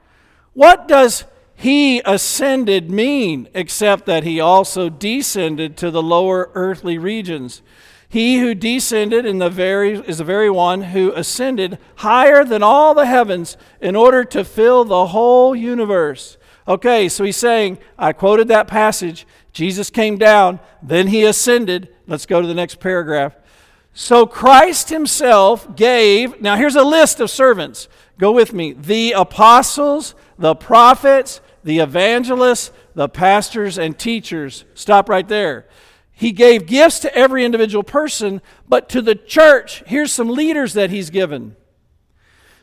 What 0.54 0.88
does 0.88 1.26
he 1.56 2.02
ascended 2.06 2.90
mean 2.90 3.50
except 3.54 4.06
that 4.06 4.24
he 4.24 4.40
also 4.40 4.90
descended 4.90 5.76
to 5.78 5.92
the 5.92 6.04
lower 6.04 6.52
earthly 6.54 6.98
regions? 6.98 7.62
He 8.08 8.40
who 8.40 8.54
descended 8.54 9.26
in 9.26 9.40
the 9.40 9.50
very, 9.50 9.94
is 9.94 10.20
the 10.20 10.24
very 10.24 10.50
one 10.50 10.82
who 10.84 11.12
ascended 11.14 11.78
higher 11.98 12.44
than 12.44 12.64
all 12.64 12.94
the 12.94 13.06
heavens 13.06 13.58
in 13.82 13.96
order 13.96 14.24
to 14.26 14.44
fill 14.44 14.86
the 14.86 15.08
whole 15.08 15.56
universe. 15.56 16.38
Okay, 16.68 17.10
so 17.10 17.24
he's 17.24 17.38
saying, 17.38 17.78
I 17.98 18.14
quoted 18.14 18.48
that 18.48 18.68
passage. 18.68 19.28
Jesus 19.54 19.90
came 19.90 20.18
down, 20.18 20.60
then 20.82 21.08
he 21.08 21.24
ascended. 21.24 21.90
Let's 22.08 22.26
go 22.26 22.42
to 22.42 22.48
the 22.48 22.54
next 22.54 22.80
paragraph. 22.80 23.36
So 23.94 24.26
Christ 24.26 24.90
himself 24.90 25.76
gave, 25.76 26.42
now 26.42 26.58
here's 26.58 26.76
a 26.76 26.84
list 26.84 27.20
of 27.20 27.30
servants. 27.30 27.88
Go 28.18 28.32
with 28.32 28.54
me. 28.54 28.74
The 28.74 29.14
apostles, 29.14 30.16
the 30.38 30.56
prophets, 30.56 31.40
the 31.64 31.80
evangelists, 31.80 32.72
the 32.94 33.10
pastors, 33.10 33.78
and 33.78 33.98
teachers. 33.98 34.66
Stop 34.74 35.08
right 35.08 35.28
there. 35.28 35.68
He 36.18 36.32
gave 36.32 36.66
gifts 36.66 37.00
to 37.00 37.14
every 37.14 37.44
individual 37.44 37.84
person, 37.84 38.42
but 38.68 38.88
to 38.90 39.02
the 39.02 39.16
church, 39.16 39.84
here's 39.86 40.14
some 40.14 40.30
leaders 40.30 40.74
that 40.74 40.90
he's 40.90 41.10
given. 41.10 41.58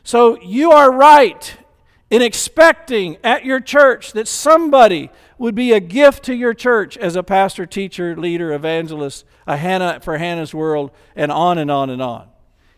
So 0.03 0.41
you 0.41 0.71
are 0.71 0.91
right 0.91 1.55
in 2.09 2.23
expecting 2.23 3.17
at 3.23 3.45
your 3.45 3.59
church 3.59 4.13
that 4.13 4.27
somebody 4.27 5.11
would 5.37 5.53
be 5.53 5.71
a 5.71 5.79
gift 5.79 6.23
to 6.23 6.35
your 6.35 6.55
church 6.55 6.97
as 6.97 7.15
a 7.15 7.21
pastor, 7.21 7.67
teacher, 7.67 8.15
leader, 8.15 8.51
evangelist, 8.51 9.23
a 9.45 9.55
Hannah 9.57 9.99
for 10.01 10.17
Hannah's 10.17 10.53
world, 10.53 10.89
and 11.15 11.31
on 11.31 11.59
and 11.59 11.69
on 11.69 11.91
and 11.91 12.01
on. 12.01 12.27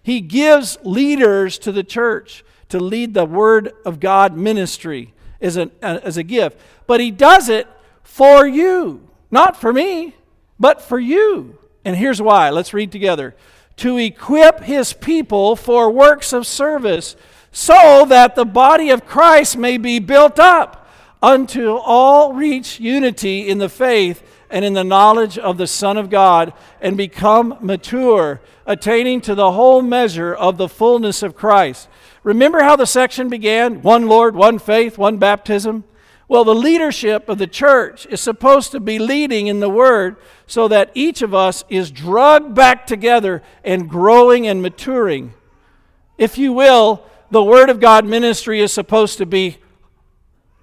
He 0.03 0.20
gives 0.20 0.77
leaders 0.84 1.58
to 1.60 1.72
the 1.72 1.84
church 1.84 2.44
to 2.67 2.79
lead 2.79 3.13
the 3.13 3.25
Word 3.25 3.72
of 3.86 4.01
God 4.01 4.36
ministry 4.36 5.13
as, 5.39 5.55
an, 5.55 5.72
as 5.82 6.17
a 6.17 6.24
gift. 6.24 6.60
But 6.86 7.00
He 7.00 7.12
does 7.12 7.48
it 7.48 7.67
for 8.03 8.46
you, 8.46 9.08
not 9.32 9.55
for 9.55 9.72
me, 9.72 10.15
but 10.59 10.81
for 10.81 11.00
you. 11.00 11.57
And 11.83 11.95
here's 11.95 12.21
why. 12.21 12.50
Let's 12.50 12.74
read 12.74 12.91
together. 12.91 13.35
To 13.77 13.97
equip 13.97 14.62
His 14.62 14.93
people 14.93 15.55
for 15.55 15.91
works 15.91 16.33
of 16.33 16.47
service, 16.47 17.15
so 17.51 18.05
that 18.09 18.35
the 18.35 18.45
body 18.45 18.89
of 18.89 19.05
Christ 19.05 19.57
may 19.57 19.77
be 19.77 20.00
built 20.00 20.39
up 20.39 20.89
until 21.21 21.77
all 21.79 22.33
reach 22.33 22.79
unity 22.79 23.47
in 23.47 23.57
the 23.57 23.69
faith 23.69 24.21
and 24.50 24.63
in 24.63 24.74
the 24.74 24.83
knowledge 24.83 25.38
of 25.38 25.57
the 25.57 25.67
Son 25.67 25.97
of 25.97 26.09
God 26.09 26.53
and 26.81 26.95
become 26.95 27.57
mature, 27.62 28.41
attaining 28.65 29.21
to 29.21 29.35
the 29.35 29.53
whole 29.53 29.81
measure 29.81 30.33
of 30.33 30.57
the 30.57 30.69
fullness 30.69 31.24
of 31.24 31.35
Christ. 31.35 31.88
Remember 32.24 32.62
how 32.62 32.75
the 32.75 32.85
section 32.85 33.29
began? 33.29 33.81
One 33.81 34.07
Lord, 34.07 34.35
one 34.35 34.59
faith, 34.59 34.97
one 34.97 35.17
baptism. 35.17 35.83
Well, 36.27 36.44
the 36.44 36.55
leadership 36.55 37.29
of 37.29 37.38
the 37.38 37.48
church 37.48 38.08
is 38.08 38.20
supposed 38.20 38.72
to 38.72 38.79
be 38.79 38.98
leading 38.98 39.48
in 39.48 39.60
the 39.60 39.70
Word 39.70 40.15
so 40.48 40.67
that 40.67 40.91
each 40.96 41.22
of 41.22 41.36
us 41.36 41.63
is 41.70 41.91
drugged 41.91 42.55
back 42.55 42.88
together 42.88 43.44
and 43.63 43.89
growing 43.89 44.48
and 44.48 44.62
maturing. 44.62 45.34
If 46.17 46.38
you 46.38 46.51
will, 46.51 47.03
the 47.29 47.44
Word 47.44 47.70
of 47.70 47.79
God 47.79 48.05
ministry 48.05 48.60
is 48.62 48.74
supposed 48.74 49.20
to 49.20 49.25
be 49.25 49.58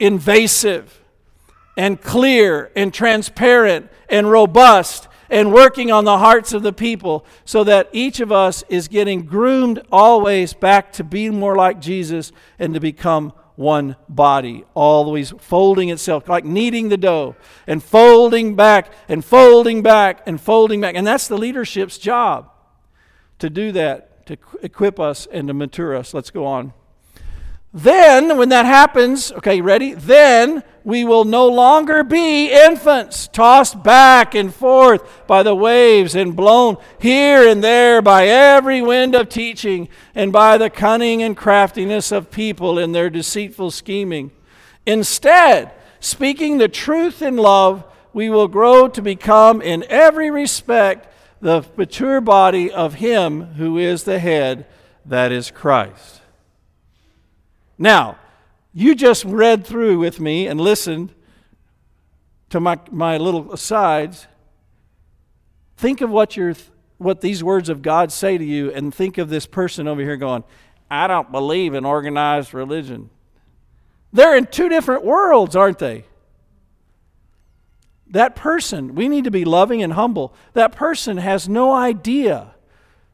invasive 0.01 1.01
and 1.77 2.01
clear 2.01 2.73
and 2.75 2.93
transparent 2.93 3.89
and 4.09 4.31
robust 4.31 5.07
and 5.31 5.53
working 5.53 5.91
on 5.91 6.05
the 6.05 6.19
hearts 6.19 6.53
of 6.53 6.63
the 6.63 6.73
people 6.73 7.25
so 7.45 7.65
that 7.65 7.89
each 7.93 8.21
of 8.21 8.33
us 8.33 8.65
is 8.69 8.89
getting 8.89 9.25
groomed 9.25 9.81
always 9.91 10.53
back 10.55 10.93
to 10.93 11.05
be 11.05 11.31
more 11.31 11.57
like 11.57 11.81
Jesus 11.81 12.33
and 12.59 12.75
to 12.75 12.81
become 12.81 13.33
one 13.63 13.97
body, 14.09 14.65
always 14.75 15.31
folding 15.39 15.89
itself, 15.89 16.29
like 16.29 16.45
kneading 16.45 16.91
the 16.91 16.97
dough 16.99 17.37
and 17.67 17.83
folding 17.83 18.55
back 18.57 18.93
and 19.09 19.25
folding 19.25 19.83
back 19.83 20.23
and 20.27 20.41
folding 20.41 20.81
back. 20.81 20.97
And 20.97 21.07
that's 21.07 21.29
the 21.29 21.39
leadership's 21.39 21.97
job 21.97 22.51
to 23.39 23.49
do 23.49 23.73
that, 23.73 24.27
to 24.27 24.37
equip 24.61 25.01
us 25.01 25.27
and 25.33 25.49
to 25.49 25.55
mature 25.55 25.97
us. 25.97 26.13
Let's 26.13 26.31
go 26.31 26.45
on. 26.45 26.75
Then, 27.75 28.37
when 28.37 28.51
that 28.51 28.67
happens, 28.67 29.33
okay, 29.33 29.63
ready? 29.63 29.95
Then 29.95 30.63
we 30.85 31.05
will 31.05 31.25
no 31.25 31.47
longer 31.47 32.05
be 32.05 32.51
infants, 32.51 33.29
tossed 33.29 33.83
back 33.83 34.35
and 34.35 34.55
forth 34.55 35.27
by 35.27 35.43
the 35.43 35.55
waves 35.55 36.15
and 36.15 36.37
blown 36.37 36.77
here 36.99 37.49
and 37.49 37.63
there 37.63 38.03
by 38.03 38.27
every 38.27 38.83
wind 38.83 39.15
of 39.15 39.29
teaching 39.29 39.89
and 40.15 40.33
by 40.33 40.59
the 40.59 40.69
cunning 40.69 41.23
and 41.23 41.37
craftiness 41.37 42.13
of 42.13 42.31
people 42.31 42.79
in 42.79 42.93
their 42.93 43.09
deceitful 43.09 43.71
scheming. 43.71 44.33
Instead, 44.85 45.73
speaking 46.01 46.59
the 46.59 46.69
truth 46.69 47.23
in 47.23 47.37
love, 47.37 47.85
we 48.13 48.29
will 48.29 48.49
grow 48.49 48.89
to 48.89 49.01
become, 49.01 49.63
in 49.63 49.85
every 49.89 50.31
respect, 50.31 51.09
the 51.41 51.65
mature 51.77 52.21
body 52.21 52.71
of 52.71 52.95
Him 52.95 53.55
who 53.55 53.79
is 53.79 54.05
the 54.05 54.19
head, 54.19 54.67
that 55.07 55.33
is 55.33 55.51
Christ. 55.51 56.22
Now, 57.83 58.17
you 58.73 58.95
just 58.95 59.25
read 59.25 59.67
through 59.67 59.99
with 59.99 60.21
me 60.21 60.47
and 60.47 60.61
listened 60.61 61.13
to 62.51 62.61
my, 62.61 62.79
my 62.93 63.17
little 63.17 63.53
asides. 63.53 64.29
Think 65.77 66.01
of 66.01 66.09
what, 66.09 66.37
you 66.37 66.55
what 66.99 67.23
these 67.23 67.43
words 67.43 67.69
of 67.69 67.83
God 67.83 68.13
say 68.13 68.39
to 68.39 68.45
you, 68.45 68.71
and 68.71 68.95
think 68.95 69.19
of 69.19 69.31
this 69.31 69.47
person 69.47 69.89
over 69.89 70.01
here 70.01 70.17
going, 70.17 70.45
I 70.89 71.09
don't 71.09 71.33
believe 71.33 71.75
in 71.75 71.85
organized 71.85 72.55
religion. 72.55 73.11
They're 74.13 74.37
in 74.37 74.47
two 74.47 74.69
different 74.69 75.05
worlds, 75.05 75.57
aren't 75.57 75.81
they? 75.81 76.05
That 78.07 78.37
person, 78.37 78.95
we 78.95 79.09
need 79.09 79.25
to 79.25 79.33
be 79.33 79.45
loving 79.45 79.83
and 79.83 79.95
humble. 79.95 80.33
That 80.53 80.71
person 80.71 81.17
has 81.17 81.49
no 81.49 81.73
idea 81.75 82.55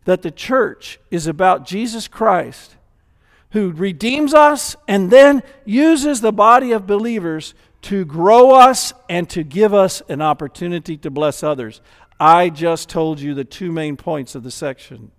that 0.05 0.21
the 0.21 0.31
church 0.31 1.01
is 1.11 1.27
about 1.27 1.65
Jesus 1.65 2.07
Christ 2.07 2.75
who 3.51 3.73
redeems 3.73 4.35
us 4.35 4.77
and 4.87 5.11
then 5.11 5.43
uses 5.65 6.21
the 6.21 6.33
body 6.33 6.73
of 6.73 6.87
believers 6.87 7.55
to 7.83 8.05
grow 8.05 8.53
us 8.53 8.93
and 9.09 9.29
to 9.31 9.43
give 9.43 9.73
us 9.73 10.03
an 10.09 10.21
opportunity 10.21 10.97
to 10.99 11.11
bless 11.11 11.43
others. 11.43 11.81
I 12.21 12.51
just 12.51 12.89
told 12.89 13.21
you 13.21 13.35
the 13.35 13.45
two 13.45 13.73
main 13.73 13.97
points 13.97 14.35
of 14.35 14.43
the 14.43 14.51
section. 14.51 15.13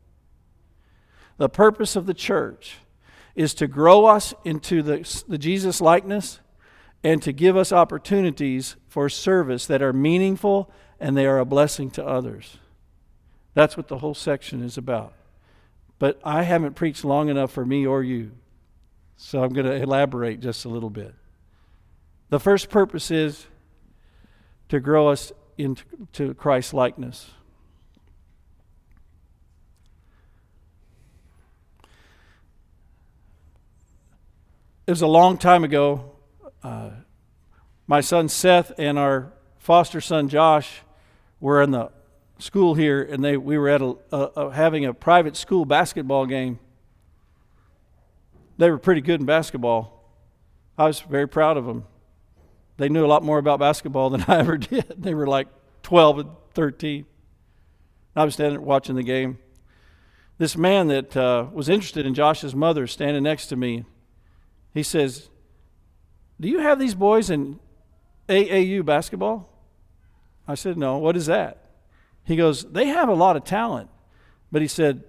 The 1.38 1.50
purpose 1.50 1.96
of 1.96 2.06
the 2.06 2.14
church 2.14 2.78
is 3.36 3.54
to 3.56 3.68
grow 3.68 4.06
us 4.06 4.34
into 4.44 4.84
the, 4.84 5.24
the 5.28 5.38
Jesus 5.38 5.80
likeness 5.80 6.40
and 7.04 7.22
to 7.24 7.32
give 7.32 7.56
us 7.56 7.72
opportunities 7.72 8.76
for 8.90 9.08
service 9.08 9.66
that 9.66 9.82
are 9.82 9.94
meaningful 9.94 10.70
and 11.00 11.16
they 11.16 11.26
are 11.26 11.40
a 11.40 11.46
blessing 11.46 11.90
to 11.92 12.06
others. 12.06 12.58
That's 13.54 13.78
what 13.78 13.88
the 13.88 14.00
whole 14.00 14.14
section 14.14 14.62
is 14.62 14.78
about 14.78 15.14
but 16.00 16.20
I 16.24 16.44
haven't 16.44 16.76
preached 16.76 17.04
long 17.04 17.30
enough 17.30 17.52
for 17.52 17.66
me 17.66 17.86
or 17.86 18.02
you. 18.02 18.32
So 19.18 19.44
I'm 19.44 19.52
going 19.52 19.66
to 19.66 19.76
elaborate 19.76 20.40
just 20.40 20.64
a 20.64 20.70
little 20.70 20.90
bit. 20.90 21.14
The 22.30 22.40
first 22.40 22.70
purpose 22.70 23.12
is 23.12 23.48
to 24.70 24.80
grow 24.80 25.10
us 25.10 25.34
into 25.58 26.34
Christ 26.36 26.74
likeness. 26.74 27.32
It 34.88 34.92
was 34.92 35.02
a 35.02 35.08
long 35.08 35.38
time 35.38 35.64
ago. 35.64 36.14
Uh, 36.64 36.92
my 37.86 38.02
son 38.02 38.30
Seth 38.30 38.72
and 38.78 38.98
our 38.98 39.34
foster 39.58 40.00
son 40.00 40.30
Josh 40.30 40.82
were 41.40 41.62
in 41.62 41.72
the 41.72 41.92
school 42.40 42.74
here, 42.74 43.02
and 43.04 43.24
they 43.24 43.38
we 43.38 43.58
were 43.58 43.70
at 43.70 43.82
a, 43.82 43.96
a, 44.12 44.18
a, 44.18 44.52
having 44.52 44.86
a 44.86 44.94
private 44.94 45.36
school 45.36 45.66
basketball 45.66 46.26
game. 46.26 46.60
They 48.58 48.70
were 48.70 48.80
pretty 48.80 49.02
good 49.02 49.20
in 49.20 49.26
basketball. 49.26 50.04
I 50.78 50.86
was 50.86 51.02
very 51.02 51.28
proud 51.28 51.58
of 51.58 51.66
them. 51.66 51.86
They 52.78 52.90
knew 52.90 53.06
a 53.06 53.08
lot 53.08 53.24
more 53.24 53.38
about 53.38 53.60
basketball 53.60 54.10
than 54.10 54.26
I 54.28 54.40
ever 54.40 54.58
did. 54.58 54.96
They 54.98 55.14
were 55.14 55.28
like 55.28 55.48
12 55.84 56.20
and 56.20 56.30
13. 56.54 57.06
I 58.16 58.24
was 58.24 58.34
standing 58.34 58.62
watching 58.62 58.96
the 58.96 59.04
game. 59.04 59.38
This 60.38 60.56
man 60.56 60.88
that 60.88 61.16
uh, 61.16 61.48
was 61.52 61.68
interested 61.68 62.06
in 62.06 62.14
Josh's 62.14 62.56
mother 62.56 62.88
standing 62.88 63.24
next 63.24 63.48
to 63.48 63.58
me, 63.58 63.84
he 64.74 64.84
says, 64.84 65.30
Do 66.40 66.48
you 66.48 66.60
have 66.60 66.80
these 66.80 66.96
boys 66.96 67.30
in 67.30 67.60
AAU 68.30 68.86
basketball? 68.86 69.50
I 70.48 70.56
said, 70.56 70.78
No. 70.78 70.98
What 70.98 71.18
is 71.18 71.26
that? 71.26 71.69
He 72.24 72.36
goes, 72.36 72.64
They 72.64 72.88
have 72.88 73.10
a 73.10 73.14
lot 73.14 73.36
of 73.36 73.44
talent. 73.44 73.90
But 74.52 74.62
he 74.62 74.68
said, 74.68 75.04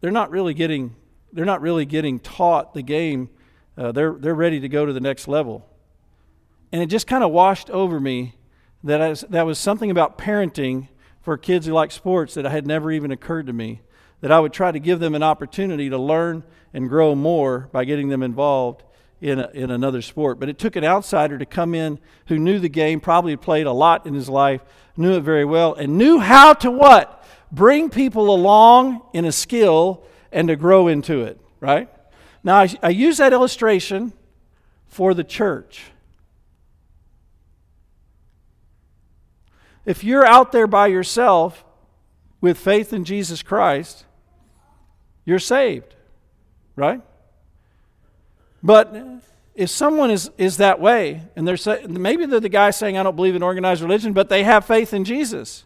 They're 0.00 0.10
not 0.10 0.30
really 0.30 0.54
getting, 0.54 0.96
they're 1.32 1.44
not 1.44 1.60
really 1.60 1.84
getting 1.84 2.18
taught 2.18 2.74
the 2.74 2.82
game. 2.82 3.30
Uh, 3.76 3.92
they're, 3.92 4.12
they're 4.12 4.34
ready 4.34 4.60
to 4.60 4.68
go 4.68 4.84
to 4.84 4.92
the 4.92 5.00
next 5.00 5.28
level. 5.28 5.68
And 6.72 6.82
it 6.82 6.86
just 6.86 7.06
kind 7.06 7.24
of 7.24 7.30
washed 7.30 7.70
over 7.70 8.00
me 8.00 8.34
that, 8.84 9.00
I, 9.00 9.14
that 9.30 9.46
was 9.46 9.58
something 9.58 9.90
about 9.90 10.18
parenting 10.18 10.88
for 11.20 11.36
kids 11.36 11.66
who 11.66 11.72
like 11.72 11.92
sports 11.92 12.34
that 12.34 12.44
had 12.44 12.66
never 12.66 12.90
even 12.90 13.10
occurred 13.10 13.46
to 13.46 13.52
me. 13.52 13.82
That 14.20 14.30
I 14.30 14.40
would 14.40 14.52
try 14.52 14.70
to 14.70 14.78
give 14.78 15.00
them 15.00 15.14
an 15.14 15.22
opportunity 15.22 15.90
to 15.90 15.98
learn 15.98 16.44
and 16.72 16.88
grow 16.88 17.14
more 17.14 17.68
by 17.72 17.84
getting 17.84 18.08
them 18.08 18.22
involved 18.22 18.84
in, 19.22 19.38
a, 19.38 19.48
in 19.54 19.70
another 19.70 20.02
sport. 20.02 20.40
But 20.40 20.48
it 20.48 20.58
took 20.58 20.74
an 20.76 20.84
outsider 20.84 21.38
to 21.38 21.46
come 21.46 21.74
in 21.74 21.98
who 22.26 22.38
knew 22.38 22.58
the 22.58 22.68
game, 22.68 23.00
probably 23.00 23.36
played 23.36 23.66
a 23.66 23.72
lot 23.72 24.04
in 24.04 24.14
his 24.14 24.28
life, 24.28 24.60
knew 24.96 25.16
it 25.16 25.20
very 25.20 25.44
well, 25.44 25.74
and 25.74 25.96
knew 25.96 26.18
how 26.18 26.52
to 26.54 26.70
what? 26.70 27.24
Bring 27.50 27.88
people 27.88 28.34
along 28.34 29.00
in 29.12 29.24
a 29.24 29.32
skill 29.32 30.02
and 30.32 30.48
to 30.48 30.56
grow 30.56 30.88
into 30.88 31.22
it, 31.22 31.40
right? 31.60 31.88
Now, 32.42 32.56
I, 32.56 32.74
I 32.82 32.88
use 32.88 33.18
that 33.18 33.32
illustration 33.32 34.12
for 34.88 35.14
the 35.14 35.24
church. 35.24 35.84
If 39.86 40.02
you're 40.02 40.26
out 40.26 40.52
there 40.52 40.66
by 40.66 40.88
yourself 40.88 41.64
with 42.40 42.58
faith 42.58 42.92
in 42.92 43.04
Jesus 43.04 43.42
Christ, 43.42 44.04
you're 45.24 45.38
saved, 45.38 45.94
right? 46.74 47.00
But 48.62 48.94
if 49.54 49.70
someone 49.70 50.10
is, 50.10 50.30
is 50.38 50.58
that 50.58 50.80
way, 50.80 51.22
and 51.36 51.46
they're 51.46 51.56
say, 51.56 51.84
maybe 51.86 52.26
they're 52.26 52.40
the 52.40 52.48
guy 52.48 52.70
saying, 52.70 52.96
I 52.96 53.02
don't 53.02 53.16
believe 53.16 53.34
in 53.34 53.42
organized 53.42 53.82
religion, 53.82 54.12
but 54.12 54.28
they 54.28 54.44
have 54.44 54.64
faith 54.64 54.94
in 54.94 55.04
Jesus. 55.04 55.64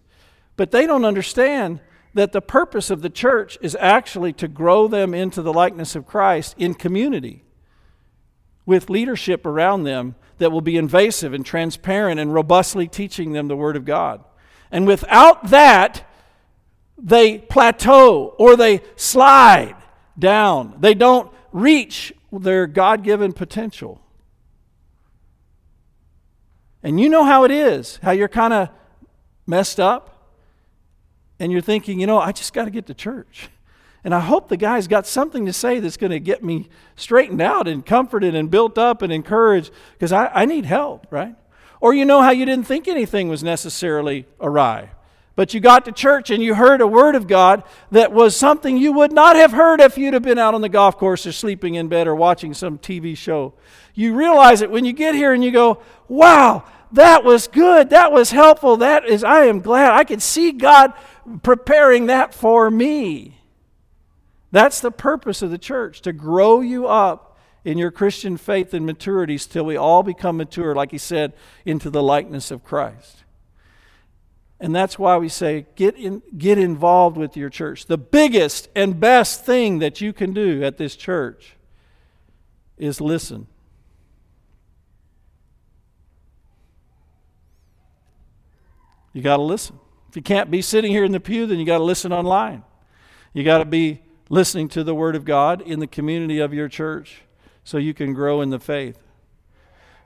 But 0.56 0.70
they 0.70 0.86
don't 0.86 1.04
understand 1.04 1.80
that 2.14 2.32
the 2.32 2.40
purpose 2.40 2.90
of 2.90 3.02
the 3.02 3.10
church 3.10 3.58
is 3.60 3.76
actually 3.78 4.32
to 4.32 4.48
grow 4.48 4.88
them 4.88 5.12
into 5.12 5.42
the 5.42 5.52
likeness 5.52 5.94
of 5.94 6.06
Christ 6.06 6.54
in 6.58 6.74
community 6.74 7.44
with 8.64 8.90
leadership 8.90 9.46
around 9.46 9.84
them 9.84 10.16
that 10.38 10.50
will 10.50 10.60
be 10.62 10.76
invasive 10.76 11.32
and 11.32 11.44
transparent 11.44 12.18
and 12.18 12.32
robustly 12.32 12.88
teaching 12.88 13.32
them 13.32 13.48
the 13.48 13.56
Word 13.56 13.76
of 13.76 13.84
God. 13.84 14.24
And 14.70 14.86
without 14.86 15.50
that, 15.50 16.10
they 16.98 17.38
plateau 17.38 18.34
or 18.38 18.56
they 18.56 18.80
slide 18.96 19.76
down. 20.18 20.76
They 20.80 20.94
don't 20.94 21.30
reach 21.52 22.12
their 22.32 22.66
God 22.66 23.02
given 23.02 23.32
potential. 23.32 24.00
And 26.82 27.00
you 27.00 27.08
know 27.08 27.24
how 27.24 27.44
it 27.44 27.50
is, 27.50 27.98
how 28.02 28.12
you're 28.12 28.28
kind 28.28 28.52
of 28.52 28.68
messed 29.46 29.80
up, 29.80 30.32
and 31.38 31.52
you're 31.52 31.60
thinking, 31.60 32.00
you 32.00 32.06
know, 32.06 32.18
I 32.18 32.32
just 32.32 32.52
got 32.52 32.64
to 32.64 32.70
get 32.70 32.86
to 32.86 32.94
church. 32.94 33.48
And 34.04 34.14
I 34.14 34.20
hope 34.20 34.48
the 34.48 34.56
guy's 34.56 34.86
got 34.86 35.06
something 35.06 35.46
to 35.46 35.52
say 35.52 35.80
that's 35.80 35.96
going 35.96 36.12
to 36.12 36.20
get 36.20 36.44
me 36.44 36.68
straightened 36.94 37.40
out 37.40 37.66
and 37.66 37.84
comforted 37.84 38.36
and 38.36 38.50
built 38.50 38.78
up 38.78 39.02
and 39.02 39.12
encouraged 39.12 39.72
because 39.94 40.12
I, 40.12 40.26
I 40.28 40.44
need 40.44 40.64
help, 40.64 41.08
right? 41.10 41.34
Or 41.80 41.92
you 41.92 42.04
know 42.04 42.22
how 42.22 42.30
you 42.30 42.44
didn't 42.44 42.66
think 42.66 42.86
anything 42.86 43.28
was 43.28 43.42
necessarily 43.42 44.26
awry. 44.40 44.90
But 45.36 45.52
you 45.52 45.60
got 45.60 45.84
to 45.84 45.92
church 45.92 46.30
and 46.30 46.42
you 46.42 46.54
heard 46.54 46.80
a 46.80 46.86
word 46.86 47.14
of 47.14 47.28
God 47.28 47.62
that 47.90 48.10
was 48.10 48.34
something 48.34 48.78
you 48.78 48.92
would 48.92 49.12
not 49.12 49.36
have 49.36 49.52
heard 49.52 49.82
if 49.82 49.98
you'd 49.98 50.14
have 50.14 50.22
been 50.22 50.38
out 50.38 50.54
on 50.54 50.62
the 50.62 50.68
golf 50.70 50.96
course 50.96 51.26
or 51.26 51.32
sleeping 51.32 51.74
in 51.74 51.88
bed 51.88 52.08
or 52.08 52.14
watching 52.14 52.54
some 52.54 52.78
TV 52.78 53.14
show. 53.14 53.52
You 53.94 54.14
realize 54.14 54.62
it 54.62 54.70
when 54.70 54.86
you 54.86 54.94
get 54.94 55.14
here 55.14 55.34
and 55.34 55.44
you 55.44 55.50
go, 55.50 55.82
wow, 56.08 56.64
that 56.92 57.22
was 57.22 57.48
good. 57.48 57.90
That 57.90 58.12
was 58.12 58.30
helpful. 58.30 58.78
That 58.78 59.06
is, 59.06 59.22
I 59.22 59.44
am 59.44 59.60
glad. 59.60 59.92
I 59.92 60.04
can 60.04 60.20
see 60.20 60.52
God 60.52 60.94
preparing 61.42 62.06
that 62.06 62.32
for 62.32 62.70
me. 62.70 63.38
That's 64.52 64.80
the 64.80 64.90
purpose 64.90 65.42
of 65.42 65.50
the 65.50 65.58
church, 65.58 66.00
to 66.02 66.14
grow 66.14 66.60
you 66.60 66.86
up 66.86 67.36
in 67.62 67.76
your 67.76 67.90
Christian 67.90 68.38
faith 68.38 68.72
and 68.72 68.88
maturities 68.88 69.50
till 69.50 69.66
we 69.66 69.76
all 69.76 70.02
become 70.02 70.38
mature, 70.38 70.74
like 70.74 70.92
he 70.92 70.98
said, 70.98 71.34
into 71.66 71.90
the 71.90 72.02
likeness 72.02 72.50
of 72.50 72.64
Christ. 72.64 73.15
And 74.58 74.74
that's 74.74 74.98
why 74.98 75.16
we 75.18 75.28
say 75.28 75.66
get, 75.74 75.96
in, 75.96 76.22
get 76.36 76.58
involved 76.58 77.16
with 77.16 77.36
your 77.36 77.50
church. 77.50 77.86
The 77.86 77.98
biggest 77.98 78.68
and 78.74 78.98
best 78.98 79.44
thing 79.44 79.80
that 79.80 80.00
you 80.00 80.12
can 80.12 80.32
do 80.32 80.62
at 80.62 80.78
this 80.78 80.96
church 80.96 81.56
is 82.78 83.00
listen. 83.00 83.46
You 89.12 89.22
got 89.22 89.36
to 89.36 89.42
listen. 89.42 89.78
If 90.10 90.16
you 90.16 90.22
can't 90.22 90.50
be 90.50 90.62
sitting 90.62 90.90
here 90.90 91.04
in 91.04 91.12
the 91.12 91.20
pew, 91.20 91.46
then 91.46 91.58
you 91.58 91.64
got 91.64 91.78
to 91.78 91.84
listen 91.84 92.12
online. 92.12 92.62
You 93.32 93.44
got 93.44 93.58
to 93.58 93.64
be 93.64 94.02
listening 94.28 94.68
to 94.70 94.84
the 94.84 94.94
Word 94.94 95.16
of 95.16 95.24
God 95.24 95.62
in 95.62 95.80
the 95.80 95.86
community 95.86 96.38
of 96.38 96.52
your 96.52 96.68
church 96.68 97.22
so 97.64 97.78
you 97.78 97.94
can 97.94 98.14
grow 98.14 98.40
in 98.40 98.50
the 98.50 98.58
faith. 98.58 98.98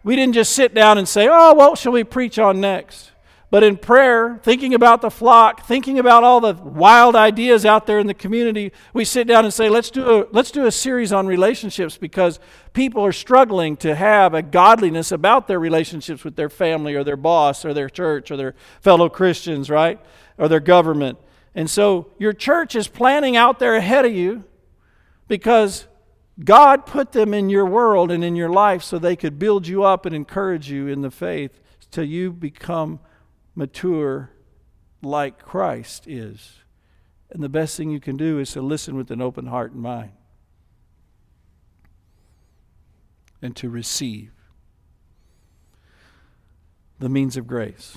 We 0.02 0.16
didn't 0.16 0.34
just 0.34 0.52
sit 0.52 0.74
down 0.74 0.98
and 0.98 1.08
say, 1.08 1.28
oh, 1.30 1.54
what 1.54 1.78
shall 1.78 1.92
we 1.92 2.04
preach 2.04 2.38
on 2.38 2.60
next? 2.60 3.10
But 3.50 3.64
in 3.64 3.78
prayer, 3.78 4.38
thinking 4.44 4.74
about 4.74 5.02
the 5.02 5.10
flock, 5.10 5.66
thinking 5.66 5.98
about 5.98 6.22
all 6.22 6.40
the 6.40 6.54
wild 6.54 7.16
ideas 7.16 7.66
out 7.66 7.84
there 7.84 7.98
in 7.98 8.06
the 8.06 8.14
community, 8.14 8.70
we 8.94 9.04
sit 9.04 9.26
down 9.26 9.44
and 9.44 9.52
say, 9.52 9.68
let's 9.68 9.90
do 9.90 10.20
a, 10.20 10.26
let's 10.30 10.52
do 10.52 10.66
a 10.66 10.72
series 10.72 11.12
on 11.12 11.26
relationships 11.26 11.98
because 11.98 12.38
people 12.74 13.04
are 13.04 13.12
struggling 13.12 13.76
to 13.78 13.96
have 13.96 14.34
a 14.34 14.42
godliness 14.42 15.10
about 15.10 15.48
their 15.48 15.58
relationships 15.58 16.22
with 16.22 16.36
their 16.36 16.48
family 16.48 16.94
or 16.94 17.02
their 17.02 17.16
boss 17.16 17.64
or 17.64 17.74
their 17.74 17.88
church 17.88 18.30
or 18.30 18.36
their 18.36 18.54
fellow 18.80 19.08
Christians, 19.08 19.68
right? 19.68 20.00
Or 20.38 20.46
their 20.46 20.60
government. 20.60 21.18
And 21.52 21.68
so 21.68 22.12
your 22.18 22.32
church 22.32 22.76
is 22.76 22.86
planning 22.86 23.36
out 23.36 23.58
there 23.58 23.74
ahead 23.74 24.04
of 24.04 24.12
you 24.12 24.44
because 25.26 25.88
God 26.44 26.86
put 26.86 27.10
them 27.10 27.34
in 27.34 27.50
your 27.50 27.66
world 27.66 28.12
and 28.12 28.22
in 28.22 28.36
your 28.36 28.48
life 28.48 28.84
so 28.84 28.96
they 28.96 29.16
could 29.16 29.40
build 29.40 29.66
you 29.66 29.82
up 29.82 30.06
and 30.06 30.14
encourage 30.14 30.70
you 30.70 30.86
in 30.86 31.00
the 31.00 31.10
faith 31.10 31.60
till 31.90 32.04
you 32.04 32.32
become 32.32 33.00
mature 33.54 34.30
like 35.02 35.38
Christ 35.38 36.06
is. 36.06 36.58
And 37.30 37.42
the 37.42 37.48
best 37.48 37.76
thing 37.76 37.90
you 37.90 38.00
can 38.00 38.16
do 38.16 38.38
is 38.38 38.52
to 38.52 38.62
listen 38.62 38.96
with 38.96 39.10
an 39.10 39.22
open 39.22 39.46
heart 39.46 39.72
and 39.72 39.82
mind 39.82 40.12
and 43.40 43.54
to 43.56 43.70
receive 43.70 44.32
the 46.98 47.08
means 47.08 47.36
of 47.36 47.46
grace 47.46 47.96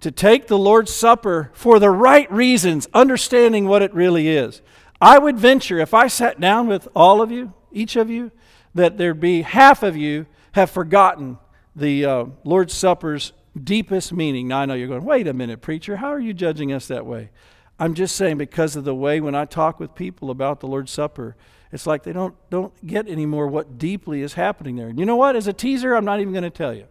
to 0.00 0.10
take 0.10 0.46
the 0.46 0.58
Lord's 0.58 0.92
Supper 0.92 1.50
for 1.52 1.78
the 1.78 1.90
right 1.90 2.30
reasons, 2.30 2.88
understanding 2.94 3.66
what 3.66 3.82
it 3.82 3.92
really 3.92 4.28
is. 4.28 4.62
I 5.00 5.18
would 5.18 5.38
venture, 5.38 5.78
if 5.78 5.94
I 5.94 6.06
sat 6.08 6.40
down 6.40 6.66
with 6.68 6.88
all 6.94 7.20
of 7.20 7.30
you, 7.30 7.52
each 7.72 7.96
of 7.96 8.10
you, 8.10 8.30
that 8.74 8.96
there'd 8.96 9.20
be 9.20 9.42
half 9.42 9.82
of 9.82 9.96
you 9.96 10.26
have 10.52 10.70
forgotten 10.70 11.38
the 11.74 12.04
uh, 12.04 12.24
Lord's 12.44 12.74
Supper's 12.74 13.32
deepest 13.58 14.12
meaning. 14.12 14.48
Now, 14.48 14.60
I 14.60 14.66
know 14.66 14.74
you're 14.74 14.88
going, 14.88 15.04
wait 15.04 15.26
a 15.26 15.32
minute, 15.32 15.60
preacher, 15.60 15.96
how 15.96 16.08
are 16.08 16.20
you 16.20 16.32
judging 16.32 16.72
us 16.72 16.88
that 16.88 17.06
way? 17.06 17.30
I'm 17.78 17.94
just 17.94 18.16
saying 18.16 18.38
because 18.38 18.76
of 18.76 18.84
the 18.84 18.94
way 18.94 19.20
when 19.20 19.34
I 19.34 19.44
talk 19.44 19.78
with 19.78 19.94
people 19.94 20.30
about 20.30 20.60
the 20.60 20.66
Lord's 20.66 20.90
Supper, 20.90 21.36
it's 21.70 21.86
like 21.86 22.02
they 22.02 22.12
don't, 22.12 22.34
don't 22.50 22.74
get 22.86 23.08
anymore 23.08 23.46
what 23.46 23.78
deeply 23.78 24.22
is 24.22 24.34
happening 24.34 24.76
there. 24.76 24.88
And 24.88 24.98
you 24.98 25.06
know 25.06 25.16
what? 25.16 25.36
As 25.36 25.46
a 25.46 25.52
teaser, 25.52 25.94
I'm 25.94 26.04
not 26.04 26.20
even 26.20 26.32
going 26.32 26.44
to 26.44 26.50
tell 26.50 26.74
you. 26.74 26.86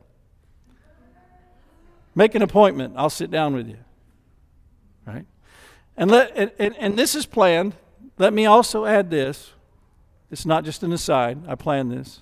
Make 2.15 2.35
an 2.35 2.41
appointment. 2.41 2.93
I'll 2.95 3.09
sit 3.09 3.29
down 3.29 3.53
with 3.53 3.67
you. 3.67 3.77
Right? 5.05 5.25
And, 5.95 6.09
let, 6.11 6.31
and, 6.35 6.51
and, 6.57 6.75
and 6.77 6.97
this 6.97 7.15
is 7.15 7.25
planned. 7.25 7.75
Let 8.17 8.33
me 8.33 8.45
also 8.45 8.85
add 8.85 9.09
this. 9.09 9.51
It's 10.31 10.45
not 10.45 10.63
just 10.63 10.83
an 10.83 10.91
aside. 10.91 11.39
I 11.47 11.55
plan 11.55 11.89
this. 11.89 12.21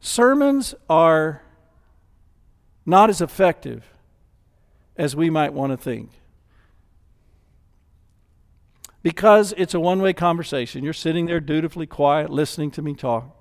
Sermons 0.00 0.74
are 0.90 1.42
not 2.84 3.10
as 3.10 3.20
effective 3.20 3.84
as 4.96 5.16
we 5.16 5.30
might 5.30 5.52
want 5.52 5.72
to 5.72 5.76
think. 5.76 6.10
Because 9.02 9.52
it's 9.56 9.74
a 9.74 9.80
one 9.80 10.00
way 10.00 10.12
conversation. 10.12 10.84
You're 10.84 10.92
sitting 10.92 11.26
there 11.26 11.40
dutifully 11.40 11.86
quiet, 11.86 12.30
listening 12.30 12.70
to 12.72 12.82
me 12.82 12.94
talk. 12.94 13.36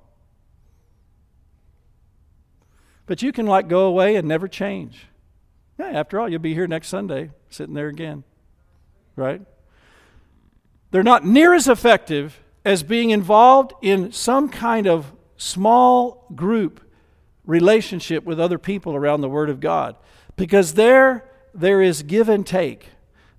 But 3.05 3.21
you 3.21 3.31
can 3.31 3.45
like 3.45 3.67
go 3.67 3.85
away 3.85 4.15
and 4.15 4.27
never 4.27 4.47
change. 4.47 5.07
Yeah, 5.77 5.87
after 5.87 6.19
all, 6.19 6.29
you'll 6.29 6.39
be 6.39 6.53
here 6.53 6.67
next 6.67 6.87
Sunday, 6.87 7.31
sitting 7.49 7.73
there 7.73 7.87
again. 7.87 8.23
Right? 9.15 9.41
They're 10.91 11.03
not 11.03 11.25
near 11.25 11.53
as 11.53 11.67
effective 11.67 12.39
as 12.63 12.83
being 12.83 13.09
involved 13.09 13.73
in 13.81 14.11
some 14.11 14.49
kind 14.49 14.87
of 14.87 15.11
small 15.37 16.25
group 16.35 16.81
relationship 17.51 18.23
with 18.23 18.39
other 18.39 18.57
people 18.57 18.95
around 18.95 19.19
the 19.19 19.29
Word 19.29 19.49
of 19.49 19.59
God. 19.59 19.97
Because 20.37 20.73
there, 20.75 21.29
there 21.53 21.81
is 21.81 22.01
give 22.01 22.29
and 22.29 22.47
take. 22.47 22.87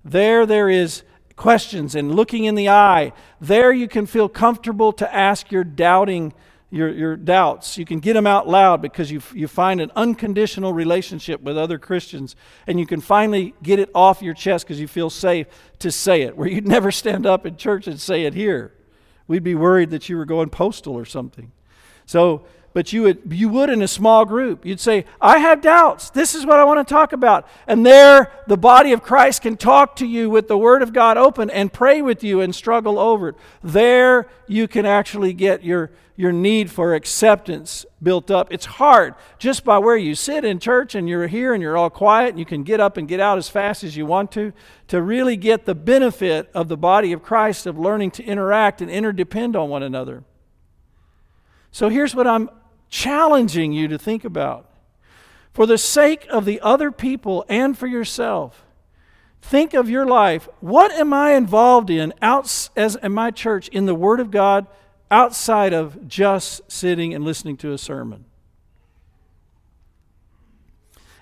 There, 0.05 0.45
there 0.45 0.69
is 0.69 1.01
questions 1.35 1.95
and 1.95 2.13
looking 2.13 2.43
in 2.43 2.53
the 2.53 2.69
eye. 2.69 3.11
There, 3.41 3.73
you 3.73 3.87
can 3.87 4.05
feel 4.05 4.29
comfortable 4.29 4.93
to 4.93 5.13
ask 5.13 5.51
your 5.51 5.63
doubting, 5.63 6.31
your, 6.69 6.89
your 6.89 7.15
doubts. 7.15 7.75
You 7.75 7.85
can 7.85 7.99
get 7.99 8.13
them 8.13 8.27
out 8.27 8.47
loud 8.47 8.83
because 8.83 9.11
you, 9.11 9.19
you 9.33 9.47
find 9.47 9.81
an 9.81 9.91
unconditional 9.95 10.73
relationship 10.73 11.41
with 11.41 11.57
other 11.57 11.79
Christians. 11.79 12.35
And 12.67 12.79
you 12.79 12.85
can 12.85 13.01
finally 13.01 13.55
get 13.63 13.79
it 13.79 13.89
off 13.95 14.21
your 14.21 14.35
chest 14.35 14.67
because 14.67 14.79
you 14.79 14.87
feel 14.87 15.09
safe 15.09 15.47
to 15.79 15.91
say 15.91 16.21
it, 16.21 16.37
where 16.37 16.47
you'd 16.47 16.67
never 16.77 16.91
stand 16.91 17.25
up 17.25 17.47
in 17.47 17.57
church 17.57 17.87
and 17.87 17.99
say 17.99 18.25
it 18.25 18.35
here. 18.35 18.73
We'd 19.27 19.43
be 19.43 19.55
worried 19.55 19.89
that 19.89 20.07
you 20.07 20.17
were 20.17 20.25
going 20.25 20.49
postal 20.49 20.93
or 20.93 21.05
something. 21.05 21.51
So, 22.05 22.45
but 22.73 22.91
you 22.91 23.03
would, 23.03 23.21
you 23.29 23.49
would 23.49 23.69
in 23.69 23.81
a 23.81 23.87
small 23.87 24.25
group. 24.25 24.65
You'd 24.65 24.79
say, 24.79 25.05
I 25.21 25.37
have 25.37 25.61
doubts. 25.61 26.09
This 26.09 26.33
is 26.33 26.45
what 26.45 26.59
I 26.59 26.63
want 26.63 26.85
to 26.85 26.91
talk 26.91 27.13
about. 27.13 27.47
And 27.67 27.85
there, 27.85 28.31
the 28.47 28.57
body 28.57 28.91
of 28.91 29.03
Christ 29.03 29.43
can 29.43 29.57
talk 29.57 29.95
to 29.97 30.07
you 30.07 30.29
with 30.29 30.47
the 30.47 30.57
Word 30.57 30.81
of 30.81 30.91
God 30.91 31.15
open 31.15 31.51
and 31.51 31.71
pray 31.71 32.01
with 32.01 32.23
you 32.23 32.41
and 32.41 32.53
struggle 32.53 32.97
over 32.97 33.29
it. 33.29 33.35
There, 33.63 34.27
you 34.47 34.67
can 34.67 34.87
actually 34.87 35.33
get 35.33 35.63
your, 35.63 35.91
your 36.15 36.31
need 36.31 36.71
for 36.71 36.95
acceptance 36.95 37.85
built 38.01 38.31
up. 38.31 38.51
It's 38.51 38.65
hard 38.65 39.13
just 39.37 39.63
by 39.63 39.77
where 39.77 39.95
you 39.97 40.15
sit 40.15 40.43
in 40.43 40.57
church 40.57 40.95
and 40.95 41.07
you're 41.07 41.27
here 41.27 41.53
and 41.53 41.61
you're 41.61 41.77
all 41.77 41.91
quiet 41.91 42.29
and 42.29 42.39
you 42.39 42.45
can 42.45 42.63
get 42.63 42.79
up 42.79 42.97
and 42.97 43.07
get 43.07 43.19
out 43.19 43.37
as 43.37 43.49
fast 43.49 43.83
as 43.83 43.95
you 43.95 44.07
want 44.07 44.31
to, 44.31 44.51
to 44.87 44.99
really 44.99 45.37
get 45.37 45.65
the 45.65 45.75
benefit 45.75 46.49
of 46.55 46.69
the 46.69 46.77
body 46.77 47.11
of 47.11 47.21
Christ 47.21 47.67
of 47.67 47.77
learning 47.77 48.11
to 48.11 48.23
interact 48.23 48.81
and 48.81 48.89
interdepend 48.89 49.55
on 49.55 49.69
one 49.69 49.83
another. 49.83 50.23
So 51.71 51.89
here's 51.89 52.13
what 52.13 52.27
I'm 52.27 52.49
challenging 52.93 53.73
you 53.73 53.87
to 53.87 53.97
think 53.97 54.23
about. 54.23 54.69
For 55.51 55.65
the 55.65 55.79
sake 55.79 56.27
of 56.29 56.45
the 56.45 56.61
other 56.61 56.91
people 56.91 57.43
and 57.49 57.75
for 57.75 57.87
yourself, 57.87 58.63
think 59.41 59.73
of 59.73 59.89
your 59.89 60.05
life. 60.05 60.47
What 60.59 60.91
am 60.91 61.11
I 61.11 61.31
involved 61.31 61.89
in 61.89 62.13
out, 62.21 62.69
as 62.75 62.95
in 62.95 63.11
my 63.11 63.31
church 63.31 63.67
in 63.69 63.87
the 63.87 63.95
Word 63.95 64.19
of 64.19 64.29
God 64.29 64.67
outside 65.09 65.73
of 65.73 66.07
just 66.07 66.71
sitting 66.71 67.15
and 67.15 67.25
listening 67.25 67.57
to 67.57 67.73
a 67.73 67.77
sermon? 67.77 68.25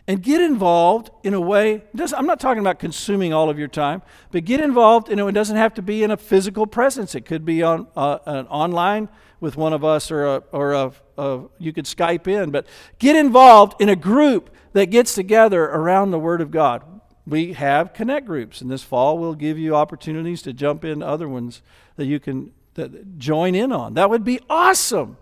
and 0.07 0.23
get 0.23 0.41
involved 0.41 1.12
in 1.23 1.36
a 1.36 1.39
way 1.39 1.84
i'm 2.17 2.25
not 2.25 2.39
talking 2.39 2.60
about 2.60 2.79
consuming 2.79 3.31
all 3.31 3.51
of 3.51 3.60
your 3.60 3.67
time 3.67 4.01
but 4.31 4.43
get 4.43 4.60
involved 4.60 5.10
in 5.10 5.19
it 5.19 5.27
it 5.27 5.31
doesn't 5.31 5.57
have 5.57 5.75
to 5.75 5.81
be 5.81 6.01
in 6.03 6.10
a 6.10 6.17
physical 6.17 6.65
presence 6.65 7.13
it 7.13 7.21
could 7.21 7.45
be 7.45 7.62
on 7.62 7.86
uh, 7.95 8.17
an 8.25 8.47
online 8.47 9.07
with 9.41 9.58
one 9.58 9.73
of 9.73 9.84
us 9.84 10.10
or, 10.10 10.25
a, 10.25 10.43
or 10.54 10.71
a, 10.71 10.93
a, 11.17 11.41
you 11.58 11.73
could 11.73 11.86
Skype 11.86 12.27
in, 12.27 12.51
but 12.51 12.65
get 12.99 13.17
involved 13.17 13.82
in 13.82 13.89
a 13.89 13.95
group 13.95 14.49
that 14.71 14.86
gets 14.86 15.13
together 15.13 15.65
around 15.65 16.12
the 16.12 16.19
Word 16.19 16.39
of 16.39 16.51
God. 16.51 16.84
We 17.27 17.54
have 17.54 17.93
connect 17.93 18.27
groups, 18.27 18.62
and 18.62 18.71
this 18.71 18.84
fall 18.84 19.17
we'll 19.17 19.36
give 19.36 19.58
you 19.58 19.75
opportunities 19.75 20.41
to 20.43 20.54
jump 20.54 20.86
in 20.86 21.04
other 21.04 21.27
ones 21.27 21.62
that 21.97 22.06
you 22.06 22.19
can 22.19 22.54
that 22.75 23.17
join 23.17 23.54
in 23.54 23.73
on. 23.73 23.95
That 23.95 24.10
would 24.10 24.23
be 24.23 24.39
awesome. 24.49 25.17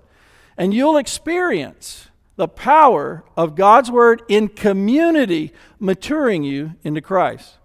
And 0.56 0.72
you'll 0.74 0.98
experience 0.98 2.10
the 2.36 2.48
power 2.48 3.24
of 3.36 3.56
God's 3.56 3.90
Word 3.90 4.22
in 4.28 4.50
community 4.50 5.52
maturing 5.80 6.44
you 6.44 6.76
into 6.84 7.02
Christ. 7.02 7.56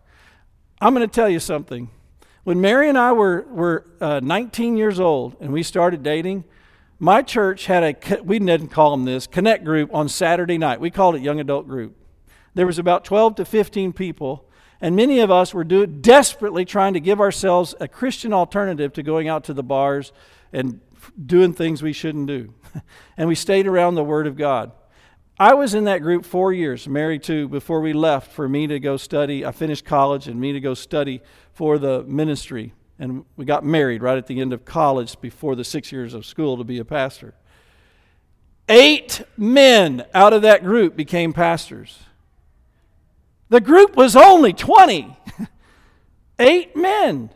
I'm 0.81 0.95
going 0.95 1.07
to 1.07 1.13
tell 1.13 1.29
you 1.29 1.41
something. 1.41 1.91
When 2.45 2.61
Mary 2.61 2.91
and 2.91 2.99
I 2.99 3.13
were, 3.13 3.47
were 3.49 3.87
uh, 4.03 4.21
19 4.23 4.77
years 4.77 5.01
old 5.01 5.35
and 5.41 5.51
we 5.51 5.63
started 5.63 6.03
dating, 6.03 6.45
my 6.99 7.23
church 7.23 7.65
had 7.67 7.83
a, 7.83 8.23
we 8.23 8.39
didn't 8.39 8.69
call 8.69 8.91
them 8.91 9.07
this, 9.07 9.27
connect 9.27 9.65
group 9.65 9.93
on 9.95 10.11
Saturday 10.11 10.59
night. 10.59 10.79
We 10.79 10.91
called 10.91 11.17
it 11.17 11.23
young 11.23 11.41
adult 11.41 11.67
group. 11.67 11.97
There 12.53 12.67
was 12.67 12.79
about 12.79 13.05
12 13.05 13.37
to 13.37 13.45
15 13.47 13.95
people, 13.95 14.45
and 14.81 14.95
many 14.95 15.21
of 15.21 15.31
us 15.31 15.55
were 15.55 15.65
do, 15.65 15.87
desperately 15.87 16.67
trying 16.67 16.93
to 16.93 17.01
give 17.01 17.19
ourselves 17.19 17.75
a 17.81 17.89
Christian 17.89 18.35
alternative 18.35 18.93
to 18.93 19.03
going 19.03 19.27
out 19.27 19.45
to 19.45 19.55
the 19.55 19.63
bars 19.63 20.13
and 20.53 20.81
doing 21.25 21.55
things 21.55 21.83
we 21.83 21.95
shouldn't 21.95 22.27
do. 22.27 22.53
and 23.17 23.27
we 23.27 23.35
stayed 23.35 23.67
around 23.67 23.95
the 23.95 24.05
Word 24.05 24.27
of 24.27 24.37
God. 24.37 24.71
I 25.39 25.55
was 25.55 25.75
in 25.75 25.85
that 25.85 26.01
group 26.01 26.25
four 26.25 26.53
years, 26.53 26.87
married 26.87 27.25
to, 27.25 27.49
before 27.49 27.81
we 27.81 27.93
left 27.93 28.31
for 28.31 28.49
me 28.49 28.69
to 28.69 28.79
go 28.79 28.97
study. 28.97 29.45
I 29.45 29.51
finished 29.51 29.85
college 29.85 30.29
and 30.29 30.39
me 30.39 30.53
to 30.53 30.61
go 30.61 30.75
study 30.75 31.23
for 31.55 31.79
the 31.79 32.03
ministry. 32.05 32.73
And 32.99 33.25
we 33.37 33.45
got 33.45 33.65
married 33.65 34.03
right 34.03 34.19
at 34.19 34.27
the 34.27 34.41
end 34.41 34.53
of 34.53 34.65
college 34.65 35.21
before 35.21 35.57
the 35.57 35.65
six 35.65 35.91
years 35.91 36.15
of 36.15 36.27
school 36.27 36.57
to 36.59 36.65
be 36.65 36.79
a 36.79 36.85
pastor. 36.85 37.35
Eight 38.69 39.23
men 39.37 40.05
out 40.15 40.33
of 40.33 40.43
that 40.43 40.63
group 40.63 40.97
became 40.97 41.33
pastors. 41.33 41.99
The 43.49 43.61
group 43.61 43.97
was 43.97 44.17
only 44.17 44.53
20. 44.53 45.17
Eight 46.39 46.75
men. 46.77 47.31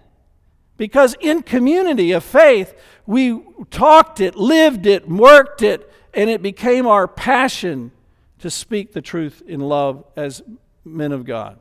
Because 0.76 1.16
in 1.20 1.42
community 1.42 2.12
of 2.12 2.24
faith, 2.24 2.74
we 3.06 3.42
talked 3.70 4.20
it, 4.20 4.36
lived 4.36 4.86
it, 4.86 5.08
worked 5.08 5.62
it, 5.62 5.92
and 6.14 6.30
it 6.30 6.40
became 6.40 6.86
our 6.86 7.06
passion 7.06 7.90
to 8.38 8.50
speak 8.50 8.92
the 8.92 9.02
truth 9.02 9.42
in 9.46 9.60
love 9.60 10.04
as 10.16 10.42
men 10.84 11.12
of 11.12 11.24
God. 11.24 11.58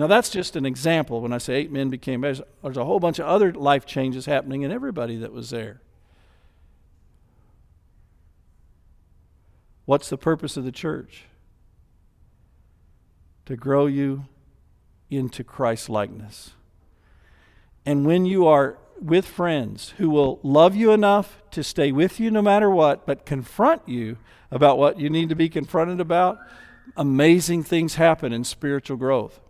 Now, 0.00 0.06
that's 0.06 0.30
just 0.30 0.56
an 0.56 0.64
example 0.64 1.20
when 1.20 1.30
I 1.30 1.36
say 1.36 1.56
eight 1.56 1.70
men 1.70 1.90
became, 1.90 2.22
there's, 2.22 2.40
there's 2.62 2.78
a 2.78 2.86
whole 2.86 3.00
bunch 3.00 3.18
of 3.18 3.26
other 3.26 3.52
life 3.52 3.84
changes 3.84 4.24
happening 4.24 4.62
in 4.62 4.72
everybody 4.72 5.16
that 5.16 5.30
was 5.30 5.50
there. 5.50 5.82
What's 9.84 10.08
the 10.08 10.16
purpose 10.16 10.56
of 10.56 10.64
the 10.64 10.72
church? 10.72 11.24
To 13.44 13.56
grow 13.56 13.84
you 13.84 14.24
into 15.10 15.44
Christ 15.44 15.90
likeness. 15.90 16.52
And 17.84 18.06
when 18.06 18.24
you 18.24 18.46
are 18.46 18.78
with 19.02 19.26
friends 19.26 19.92
who 19.98 20.08
will 20.08 20.40
love 20.42 20.74
you 20.74 20.92
enough 20.92 21.42
to 21.50 21.62
stay 21.62 21.92
with 21.92 22.18
you 22.18 22.30
no 22.30 22.40
matter 22.40 22.70
what, 22.70 23.04
but 23.04 23.26
confront 23.26 23.86
you 23.86 24.16
about 24.50 24.78
what 24.78 24.98
you 24.98 25.10
need 25.10 25.28
to 25.28 25.34
be 25.34 25.50
confronted 25.50 26.00
about, 26.00 26.38
amazing 26.96 27.62
things 27.62 27.96
happen 27.96 28.32
in 28.32 28.44
spiritual 28.44 28.96
growth. 28.96 29.40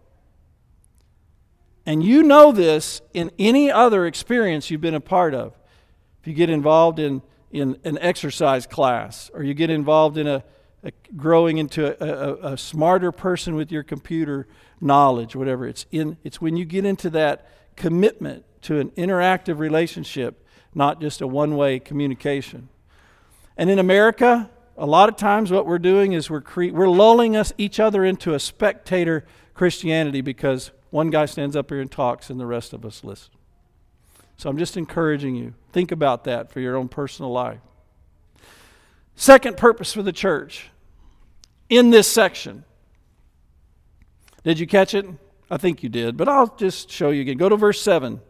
And 1.87 2.03
you 2.03 2.23
know 2.23 2.53
this 2.53 3.01
in 3.15 3.31
any 3.39 3.71
other 3.71 4.07
experience 4.07 4.71
you've 4.71 4.81
been 4.81 4.95
a 4.95 5.01
part 5.01 5.35
of. 5.35 5.57
If 6.21 6.29
you 6.29 6.35
get 6.35 6.51
involved 6.51 6.99
in, 6.99 7.23
in 7.51 7.79
an 7.85 7.99
exercise 7.99 8.67
class, 8.67 9.31
or 9.33 9.43
you 9.43 9.55
get 9.55 9.71
involved 9.71 10.19
in 10.19 10.27
a, 10.27 10.45
a 10.85 10.93
growing 11.17 11.59
into 11.59 11.87
a, 11.87 12.51
a, 12.51 12.53
a 12.53 12.59
smarter 12.59 13.13
person 13.13 13.55
with 13.55 13.73
your 13.73 13.83
computer 13.83 14.47
knowledge, 14.81 15.35
whatever, 15.35 15.67
it's, 15.67 15.87
in, 15.91 16.19
it's 16.23 16.41
when 16.41 16.57
you 16.57 16.65
get 16.65 16.85
into 16.85 17.09
that 17.11 17.49
commitment 17.77 18.45
to 18.63 18.79
an 18.79 18.91
interactive 18.91 19.59
relationship, 19.59 20.47
not 20.75 21.01
just 21.01 21.21
a 21.23 21.27
one 21.27 21.57
way 21.57 21.79
communication. 21.79 22.69
And 23.57 23.71
in 23.71 23.79
America, 23.79 24.51
a 24.77 24.87
lot 24.87 25.09
of 25.09 25.17
times 25.17 25.51
what 25.51 25.67
we're 25.67 25.79
doing 25.79 26.13
is 26.13 26.31
we're, 26.31 26.41
cre- 26.41 26.73
we're 26.73 26.89
lulling 26.89 27.37
us 27.37 27.53
each 27.59 27.81
other 27.81 28.05
into 28.05 28.35
a 28.35 28.39
spectator 28.39 29.25
Christianity 29.55 30.21
because 30.21 30.71
one 30.91 31.11
guy 31.11 31.27
stands 31.27 31.57
up 31.57 31.71
here 31.71 31.81
and 31.81 31.91
talks 31.91 32.31
and 32.31 32.39
the 32.39 32.47
rest 32.47 32.73
of 32.73 32.85
us 32.85 33.03
listen. 33.03 33.33
So 34.37 34.49
I'm 34.49 34.59
just 34.59 34.77
encouraging 34.77 35.37
you. 35.37 35.55
Think 35.73 35.93
about 35.93 36.25
that 36.25 36.51
for 36.51 36.61
your 36.61 36.77
own 36.77 36.89
personal 36.89 37.31
life. 37.31 37.61
Second 39.15 39.57
purpose 39.57 39.93
for 39.93 40.03
the 40.03 40.13
church 40.13 40.71
in 41.69 41.91
this 41.91 42.09
section. 42.09 42.65
Did 44.43 44.59
you 44.59 44.67
catch 44.67 44.95
it? 44.95 45.07
I 45.51 45.57
think 45.57 45.83
you 45.83 45.89
did, 45.89 46.17
but 46.17 46.29
I'll 46.29 46.55
just 46.57 46.91
show 46.91 47.11
you 47.11 47.21
again. 47.21 47.37
Go 47.37 47.49
to 47.49 47.57
verse 47.57 47.81
7. 47.83 48.21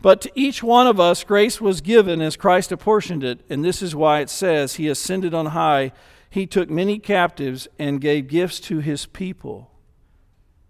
But 0.00 0.20
to 0.20 0.30
each 0.34 0.62
one 0.62 0.86
of 0.86 1.00
us 1.00 1.24
grace 1.24 1.60
was 1.60 1.80
given 1.80 2.20
as 2.20 2.36
Christ 2.36 2.70
apportioned 2.70 3.24
it, 3.24 3.40
and 3.48 3.64
this 3.64 3.82
is 3.82 3.96
why 3.96 4.20
it 4.20 4.30
says, 4.30 4.76
He 4.76 4.88
ascended 4.88 5.34
on 5.34 5.46
high. 5.46 5.92
He 6.30 6.46
took 6.46 6.70
many 6.70 6.98
captives 6.98 7.66
and 7.78 8.00
gave 8.00 8.28
gifts 8.28 8.60
to 8.60 8.78
His 8.78 9.06
people. 9.06 9.70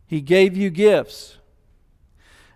He 0.09 0.21
gave 0.21 0.57
you 0.57 0.71
gifts. 0.71 1.39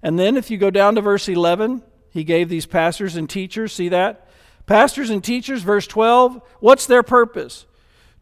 And 0.03 0.19
then 0.19 0.37
if 0.37 0.51
you 0.51 0.59
go 0.59 0.71
down 0.71 0.97
to 0.97 1.01
verse 1.01 1.29
11, 1.29 1.83
He 2.11 2.25
gave 2.25 2.49
these 2.49 2.67
pastors 2.67 3.15
and 3.15 3.31
teachers, 3.31 3.73
see 3.73 3.91
that? 3.91 4.29
Pastors 4.67 5.11
and 5.11 5.23
teachers, 5.23 5.63
verse 5.63 5.87
12, 5.87 6.43
what's 6.59 6.87
their 6.87 7.05
purpose? 7.05 7.67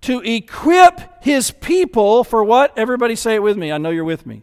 To 0.02 0.20
equip 0.20 1.24
His 1.24 1.50
people 1.50 2.24
for 2.24 2.44
what? 2.44 2.76
Everybody 2.76 3.16
say 3.16 3.36
it 3.36 3.42
with 3.42 3.56
me. 3.56 3.72
I 3.72 3.78
know 3.78 3.90
you're 3.90 4.04
with 4.04 4.26
me 4.26 4.42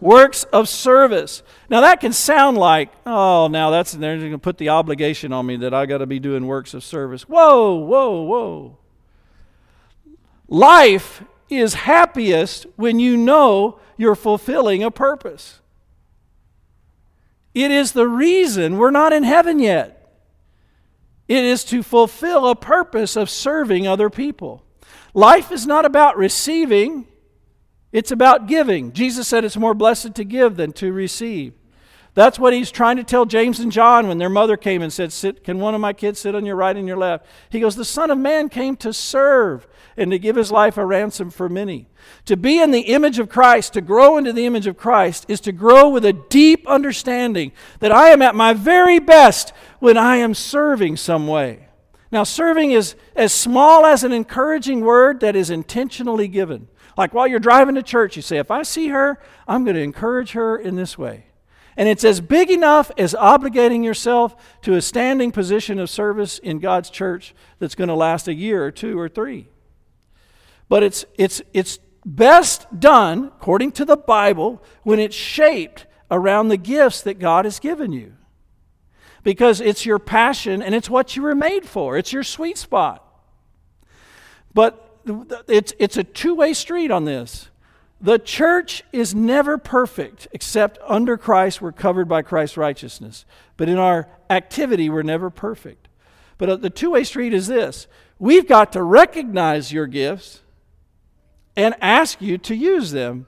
works 0.00 0.44
of 0.44 0.68
service. 0.68 1.42
Now 1.68 1.80
that 1.80 2.00
can 2.00 2.12
sound 2.12 2.58
like, 2.58 2.90
oh, 3.04 3.48
now 3.48 3.70
that's 3.70 3.92
they're 3.92 4.18
going 4.18 4.32
to 4.32 4.38
put 4.38 4.58
the 4.58 4.70
obligation 4.70 5.32
on 5.32 5.46
me 5.46 5.56
that 5.56 5.74
I 5.74 5.86
got 5.86 5.98
to 5.98 6.06
be 6.06 6.18
doing 6.18 6.46
works 6.46 6.74
of 6.74 6.84
service. 6.84 7.22
Whoa, 7.22 7.74
whoa, 7.74 8.22
whoa. 8.22 8.78
Life 10.48 11.22
is 11.48 11.74
happiest 11.74 12.66
when 12.76 12.98
you 12.98 13.16
know 13.16 13.78
you're 13.96 14.14
fulfilling 14.14 14.82
a 14.82 14.90
purpose. 14.90 15.60
It 17.54 17.70
is 17.70 17.92
the 17.92 18.08
reason 18.08 18.76
we're 18.76 18.90
not 18.90 19.12
in 19.12 19.22
heaven 19.22 19.58
yet. 19.58 19.92
It 21.28 21.44
is 21.44 21.64
to 21.64 21.82
fulfill 21.82 22.48
a 22.48 22.54
purpose 22.54 23.16
of 23.16 23.30
serving 23.30 23.86
other 23.86 24.10
people. 24.10 24.62
Life 25.14 25.50
is 25.50 25.66
not 25.66 25.84
about 25.84 26.16
receiving, 26.16 27.06
It's 27.92 28.10
about 28.10 28.46
giving. 28.46 28.92
Jesus 28.92 29.26
said 29.26 29.44
it's 29.44 29.56
more 29.56 29.72
blessed 29.72 30.14
to 30.16 30.24
give 30.24 30.56
than 30.56 30.72
to 30.74 30.92
receive. 30.92 31.54
That's 32.12 32.38
what 32.38 32.52
he's 32.52 32.70
trying 32.70 32.96
to 32.96 33.04
tell 33.04 33.24
James 33.24 33.60
and 33.60 33.70
John 33.72 34.08
when 34.08 34.18
their 34.18 34.28
mother 34.28 34.56
came 34.56 34.82
and 34.82 34.92
said, 34.92 35.12
sit, 35.12 35.44
Can 35.44 35.60
one 35.60 35.74
of 35.74 35.80
my 35.80 35.92
kids 35.92 36.18
sit 36.18 36.34
on 36.34 36.44
your 36.44 36.56
right 36.56 36.76
and 36.76 36.86
your 36.86 36.96
left? 36.96 37.26
He 37.48 37.60
goes, 37.60 37.76
The 37.76 37.84
Son 37.84 38.10
of 38.10 38.18
Man 38.18 38.48
came 38.48 38.76
to 38.76 38.92
serve 38.92 39.66
and 39.96 40.10
to 40.10 40.18
give 40.18 40.36
his 40.36 40.52
life 40.52 40.76
a 40.76 40.84
ransom 40.84 41.30
for 41.30 41.48
many. 41.48 41.88
To 42.26 42.36
be 42.36 42.60
in 42.60 42.70
the 42.70 42.80
image 42.80 43.18
of 43.18 43.28
Christ, 43.28 43.72
to 43.72 43.80
grow 43.80 44.16
into 44.18 44.32
the 44.32 44.46
image 44.46 44.66
of 44.66 44.76
Christ, 44.76 45.24
is 45.28 45.40
to 45.42 45.52
grow 45.52 45.88
with 45.88 46.04
a 46.04 46.12
deep 46.12 46.66
understanding 46.68 47.52
that 47.80 47.92
I 47.92 48.10
am 48.10 48.22
at 48.22 48.34
my 48.34 48.52
very 48.52 48.98
best 48.98 49.52
when 49.78 49.96
I 49.96 50.16
am 50.16 50.34
serving 50.34 50.96
some 50.96 51.26
way. 51.26 51.68
Now, 52.12 52.24
serving 52.24 52.70
is 52.70 52.94
as 53.14 53.32
small 53.32 53.84
as 53.84 54.04
an 54.04 54.12
encouraging 54.12 54.80
word 54.80 55.20
that 55.20 55.36
is 55.36 55.50
intentionally 55.50 56.28
given. 56.28 56.68
Like 56.96 57.12
while 57.12 57.26
you're 57.26 57.38
driving 57.38 57.74
to 57.74 57.82
church, 57.82 58.16
you 58.16 58.22
say, 58.22 58.38
If 58.38 58.50
I 58.50 58.62
see 58.62 58.88
her, 58.88 59.18
I'm 59.46 59.64
going 59.64 59.76
to 59.76 59.82
encourage 59.82 60.32
her 60.32 60.56
in 60.56 60.76
this 60.76 60.96
way. 60.96 61.26
And 61.76 61.88
it's 61.88 62.04
as 62.04 62.20
big 62.22 62.50
enough 62.50 62.90
as 62.96 63.12
obligating 63.12 63.84
yourself 63.84 64.34
to 64.62 64.74
a 64.74 64.82
standing 64.82 65.30
position 65.30 65.78
of 65.78 65.90
service 65.90 66.38
in 66.38 66.58
God's 66.58 66.88
church 66.88 67.34
that's 67.58 67.74
going 67.74 67.88
to 67.88 67.94
last 67.94 68.28
a 68.28 68.34
year 68.34 68.64
or 68.64 68.70
two 68.70 68.98
or 68.98 69.08
three. 69.08 69.48
But 70.68 70.82
it's, 70.82 71.04
it's, 71.16 71.42
it's 71.52 71.78
best 72.04 72.66
done, 72.78 73.26
according 73.26 73.72
to 73.72 73.84
the 73.84 73.96
Bible, 73.96 74.62
when 74.82 74.98
it's 74.98 75.14
shaped 75.14 75.86
around 76.10 76.48
the 76.48 76.56
gifts 76.56 77.02
that 77.02 77.18
God 77.18 77.44
has 77.44 77.58
given 77.58 77.92
you. 77.92 78.14
Because 79.22 79.60
it's 79.60 79.84
your 79.84 79.98
passion 79.98 80.62
and 80.62 80.74
it's 80.74 80.88
what 80.88 81.16
you 81.16 81.22
were 81.22 81.34
made 81.34 81.66
for, 81.66 81.96
it's 81.96 82.12
your 82.12 82.22
sweet 82.22 82.56
spot. 82.56 83.02
But 84.54 84.82
it's, 85.48 85.72
it's 85.78 85.96
a 85.96 86.04
two 86.04 86.34
way 86.34 86.52
street 86.52 86.90
on 86.90 87.04
this. 87.04 87.48
The 88.00 88.18
church 88.18 88.84
is 88.92 89.14
never 89.14 89.56
perfect, 89.58 90.28
except 90.32 90.78
under 90.86 91.16
Christ, 91.16 91.62
we're 91.62 91.72
covered 91.72 92.08
by 92.08 92.22
Christ's 92.22 92.56
righteousness. 92.56 93.24
But 93.56 93.68
in 93.68 93.78
our 93.78 94.08
activity, 94.28 94.90
we're 94.90 95.02
never 95.02 95.30
perfect. 95.30 95.88
But 96.38 96.48
uh, 96.50 96.56
the 96.56 96.70
two 96.70 96.90
way 96.90 97.04
street 97.04 97.32
is 97.32 97.46
this 97.46 97.86
we've 98.18 98.46
got 98.46 98.72
to 98.72 98.82
recognize 98.82 99.72
your 99.72 99.86
gifts 99.86 100.40
and 101.56 101.74
ask 101.80 102.20
you 102.20 102.38
to 102.38 102.54
use 102.54 102.90
them 102.90 103.26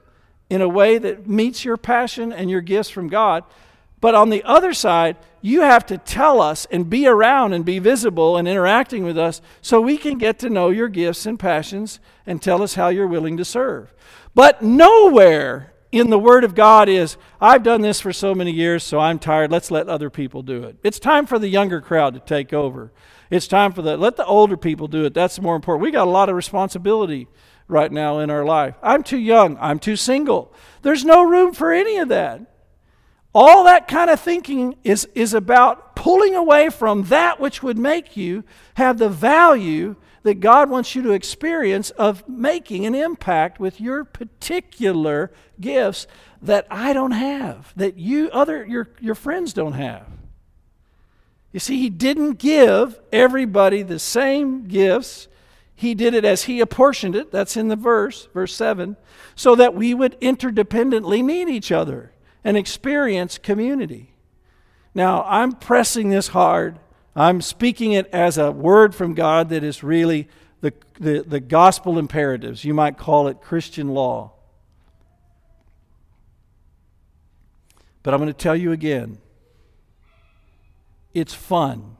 in 0.49 0.61
a 0.61 0.69
way 0.69 0.97
that 0.97 1.27
meets 1.27 1.65
your 1.65 1.77
passion 1.77 2.31
and 2.31 2.49
your 2.49 2.61
gifts 2.61 2.89
from 2.89 3.07
God. 3.07 3.43
But 4.01 4.15
on 4.15 4.29
the 4.29 4.43
other 4.43 4.73
side, 4.73 5.17
you 5.41 5.61
have 5.61 5.85
to 5.87 5.97
tell 5.97 6.41
us 6.41 6.65
and 6.71 6.89
be 6.89 7.07
around 7.07 7.53
and 7.53 7.65
be 7.65 7.79
visible 7.79 8.37
and 8.37 8.47
interacting 8.47 9.03
with 9.03 9.17
us 9.17 9.41
so 9.61 9.81
we 9.81 9.97
can 9.97 10.17
get 10.17 10.39
to 10.39 10.49
know 10.49 10.69
your 10.69 10.87
gifts 10.87 11.25
and 11.25 11.39
passions 11.39 11.99
and 12.25 12.41
tell 12.41 12.61
us 12.61 12.75
how 12.75 12.89
you're 12.89 13.07
willing 13.07 13.37
to 13.37 13.45
serve. 13.45 13.93
But 14.33 14.61
nowhere 14.61 15.73
in 15.91 16.09
the 16.09 16.19
Word 16.19 16.43
of 16.43 16.55
God 16.55 16.87
is, 16.87 17.17
I've 17.41 17.63
done 17.63 17.81
this 17.81 17.99
for 17.99 18.13
so 18.13 18.35
many 18.35 18.51
years, 18.51 18.83
so 18.83 18.99
I'm 18.99 19.19
tired. 19.19 19.51
Let's 19.51 19.71
let 19.71 19.89
other 19.89 20.09
people 20.09 20.43
do 20.43 20.63
it. 20.63 20.77
It's 20.83 20.99
time 20.99 21.25
for 21.25 21.39
the 21.39 21.47
younger 21.47 21.81
crowd 21.81 22.13
to 22.13 22.19
take 22.19 22.53
over. 22.53 22.91
It's 23.29 23.47
time 23.47 23.73
for 23.73 23.81
the, 23.81 23.97
let 23.97 24.15
the 24.15 24.25
older 24.25 24.57
people 24.57 24.87
do 24.87 25.05
it. 25.05 25.13
That's 25.13 25.41
more 25.41 25.55
important. 25.55 25.83
We 25.83 25.91
got 25.91 26.07
a 26.07 26.11
lot 26.11 26.29
of 26.29 26.35
responsibility 26.35 27.27
right 27.69 27.91
now 27.91 28.19
in 28.19 28.29
our 28.29 28.43
life. 28.43 28.75
I'm 28.83 29.03
too 29.03 29.17
young. 29.17 29.57
I'm 29.61 29.79
too 29.79 29.95
single. 29.95 30.53
There's 30.81 31.05
no 31.05 31.23
room 31.23 31.53
for 31.53 31.71
any 31.71 31.97
of 31.97 32.09
that. 32.09 32.41
All 33.33 33.63
that 33.65 33.87
kind 33.87 34.09
of 34.09 34.19
thinking 34.19 34.75
is, 34.83 35.07
is 35.13 35.33
about 35.33 35.95
pulling 35.95 36.33
away 36.35 36.69
from 36.69 37.03
that 37.03 37.39
which 37.39 37.61
would 37.61 37.77
make 37.77 38.17
you 38.17 38.43
have 38.73 38.97
the 38.97 39.07
value 39.07 39.95
that 40.23 40.39
God 40.39 40.69
wants 40.69 40.95
you 40.95 41.03
to 41.03 41.11
experience 41.11 41.91
of 41.91 42.27
making 42.27 42.85
an 42.85 42.95
impact 42.95 43.59
with 43.59 43.79
your 43.79 44.03
particular 44.03 45.31
gifts 45.61 46.07
that 46.41 46.65
I 46.69 46.91
don't 46.93 47.11
have, 47.11 47.71
that 47.75 47.97
you 47.97 48.29
other 48.31 48.65
your, 48.65 48.89
your 48.99 49.15
friends 49.15 49.53
don't 49.53 49.73
have. 49.73 50.07
You 51.51 51.59
see, 51.59 51.79
he 51.79 51.89
didn't 51.89 52.33
give 52.33 52.99
everybody 53.11 53.81
the 53.81 53.99
same 53.99 54.67
gifts. 54.67 55.27
He 55.79 55.95
did 55.95 56.13
it 56.13 56.25
as 56.25 56.43
he 56.43 56.59
apportioned 56.59 57.15
it. 57.15 57.31
That's 57.31 57.55
in 57.55 57.69
the 57.69 57.77
verse, 57.77 58.27
verse 58.33 58.53
7, 58.53 58.97
so 59.33 59.55
that 59.55 59.73
we 59.73 59.93
would 59.93 60.19
interdependently 60.19 61.23
need 61.23 61.47
each 61.47 61.71
other 61.71 62.11
and 62.43 62.57
experience 62.57 63.37
community. 63.37 64.13
Now, 64.93 65.23
I'm 65.23 65.53
pressing 65.53 66.09
this 66.09 66.27
hard 66.29 66.79
I'm 67.15 67.41
speaking 67.41 67.93
it 67.93 68.07
as 68.13 68.37
a 68.37 68.51
word 68.51 68.93
from 68.93 69.13
God 69.13 69.49
that 69.49 69.63
is 69.63 69.83
really 69.83 70.27
the, 70.61 70.73
the, 70.99 71.23
the 71.25 71.39
gospel 71.39 71.97
imperatives. 71.97 72.63
You 72.65 72.73
might 72.73 72.97
call 72.97 73.27
it 73.27 73.41
Christian 73.41 73.89
law. 73.89 74.33
But 78.03 78.13
I'm 78.13 78.19
going 78.19 78.27
to 78.27 78.33
tell 78.33 78.55
you 78.55 78.73
again 78.73 79.17
it's 81.13 81.33
fun, 81.33 81.95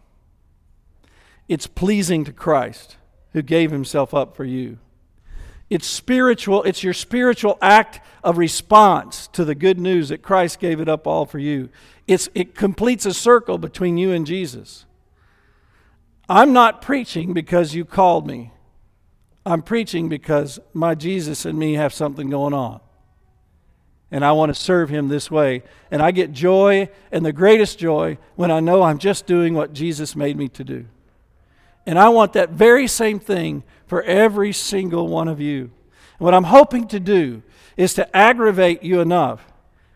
it's 1.47 1.67
pleasing 1.67 2.25
to 2.25 2.33
Christ 2.33 2.97
who 3.33 3.41
gave 3.41 3.71
himself 3.71 4.13
up 4.13 4.35
for 4.35 4.45
you. 4.45 4.77
It's 5.69 5.85
spiritual, 5.85 6.63
it's 6.63 6.83
your 6.83 6.93
spiritual 6.93 7.57
act 7.61 8.01
of 8.23 8.37
response 8.37 9.27
to 9.33 9.45
the 9.45 9.53
good 9.53 9.79
news 9.79 10.09
that 10.09 10.23
Christ 10.23 10.59
gave 10.59 10.81
it 10.81 10.89
up 10.89 11.05
all 11.05 11.25
for 11.25 11.37
you. 11.37 11.69
It's, 12.07 12.27
it 12.33 12.55
completes 12.55 13.05
a 13.05 13.13
circle 13.13 13.59
between 13.59 13.97
you 13.97 14.11
and 14.11 14.25
Jesus. 14.25 14.85
I'm 16.27 16.53
not 16.53 16.81
preaching 16.81 17.33
because 17.33 17.75
you 17.75 17.85
called 17.85 18.25
me. 18.25 18.51
I'm 19.45 19.61
preaching 19.61 20.09
because 20.09 20.59
my 20.73 20.95
Jesus 20.95 21.45
and 21.45 21.57
me 21.57 21.73
have 21.73 21.93
something 21.93 22.29
going 22.29 22.53
on. 22.53 22.81
And 24.11 24.25
I 24.25 24.31
want 24.31 24.49
to 24.49 24.59
serve 24.59 24.89
him 24.89 25.07
this 25.07 25.29
way. 25.29 25.63
And 25.91 26.01
I 26.01 26.09
get 26.11 26.31
joy 26.31 26.89
and 27.11 27.23
the 27.23 27.31
greatest 27.31 27.77
joy 27.77 28.17
when 28.35 28.49
I 28.49 28.59
know 28.59 28.81
I'm 28.81 28.97
just 28.97 29.27
doing 29.27 29.53
what 29.53 29.73
Jesus 29.73 30.15
made 30.15 30.35
me 30.35 30.47
to 30.49 30.63
do. 30.63 30.85
And 31.89 31.97
I 31.97 32.09
want 32.09 32.33
that 32.33 32.51
very 32.51 32.85
same 32.85 33.19
thing 33.19 33.63
for 33.87 34.03
every 34.03 34.53
single 34.53 35.07
one 35.07 35.27
of 35.27 35.41
you. 35.41 35.61
And 35.61 36.19
what 36.19 36.35
I'm 36.35 36.43
hoping 36.43 36.87
to 36.89 36.99
do 36.99 37.41
is 37.77 37.95
to 37.95 38.15
aggravate 38.15 38.83
you 38.83 38.99
enough 38.99 39.51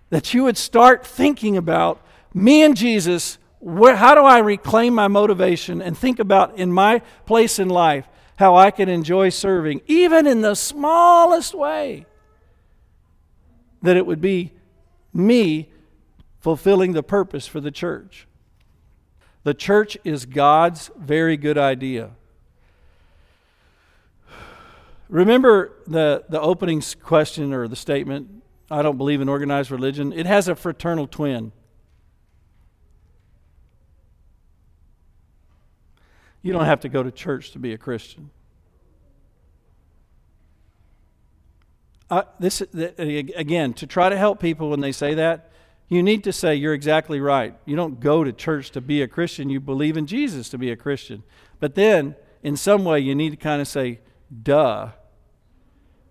that 0.09 0.33
you 0.33 0.43
would 0.43 0.57
start 0.57 1.05
thinking 1.05 1.55
about 1.55 2.03
me 2.33 2.63
and 2.63 2.75
Jesus 2.75 3.37
where, 3.59 3.95
how 3.95 4.15
do 4.15 4.21
I 4.21 4.39
reclaim 4.39 4.95
my 4.95 5.07
motivation 5.07 5.83
and 5.83 5.95
think 5.95 6.17
about 6.17 6.57
in 6.57 6.73
my 6.73 6.97
place 7.27 7.59
in 7.59 7.69
life 7.69 8.09
how 8.37 8.55
I 8.55 8.71
can 8.71 8.89
enjoy 8.89 9.29
serving, 9.29 9.81
even 9.85 10.25
in 10.25 10.41
the 10.41 10.55
smallest 10.55 11.53
way? 11.53 12.07
That 13.83 13.97
it 13.97 14.07
would 14.07 14.19
be 14.19 14.51
me 15.13 15.69
fulfilling 16.39 16.93
the 16.93 17.03
purpose 17.03 17.45
for 17.45 17.61
the 17.61 17.69
church. 17.69 18.25
The 19.43 19.53
church 19.53 19.97
is 20.03 20.25
God's 20.25 20.89
very 20.97 21.35
good 21.35 21.57
idea. 21.57 22.11
Remember 25.09 25.73
the, 25.85 26.23
the 26.29 26.39
opening 26.39 26.81
question 27.01 27.53
or 27.53 27.67
the 27.67 27.75
statement 27.75 28.43
I 28.71 28.81
don't 28.81 28.97
believe 28.97 29.21
in 29.21 29.29
organized 29.29 29.69
religion? 29.69 30.13
It 30.13 30.25
has 30.25 30.47
a 30.47 30.55
fraternal 30.55 31.07
twin. 31.07 31.51
You 36.41 36.51
don't 36.51 36.65
have 36.65 36.81
to 36.81 36.89
go 36.89 37.03
to 37.03 37.11
church 37.11 37.51
to 37.51 37.59
be 37.59 37.73
a 37.73 37.77
Christian. 37.77 38.29
This 42.39 42.61
again 42.61 43.73
to 43.73 43.87
try 43.87 44.09
to 44.09 44.17
help 44.17 44.39
people 44.39 44.69
when 44.69 44.81
they 44.81 44.91
say 44.91 45.15
that 45.15 45.51
you 45.89 46.01
need 46.01 46.23
to 46.23 46.33
say 46.33 46.55
you're 46.55 46.73
exactly 46.73 47.19
right 47.19 47.55
you 47.65 47.75
don't 47.75 47.99
go 47.99 48.23
to 48.23 48.31
church 48.31 48.71
to 48.71 48.81
be 48.81 49.01
a 49.01 49.07
christian 49.07 49.49
you 49.49 49.59
believe 49.59 49.97
in 49.97 50.05
jesus 50.05 50.49
to 50.49 50.57
be 50.57 50.71
a 50.71 50.75
christian 50.75 51.23
but 51.59 51.75
then 51.75 52.15
in 52.41 52.57
some 52.57 52.83
way 52.83 52.99
you 52.99 53.15
need 53.15 53.29
to 53.29 53.37
kind 53.37 53.61
of 53.61 53.67
say 53.67 53.99
duh 54.41 54.89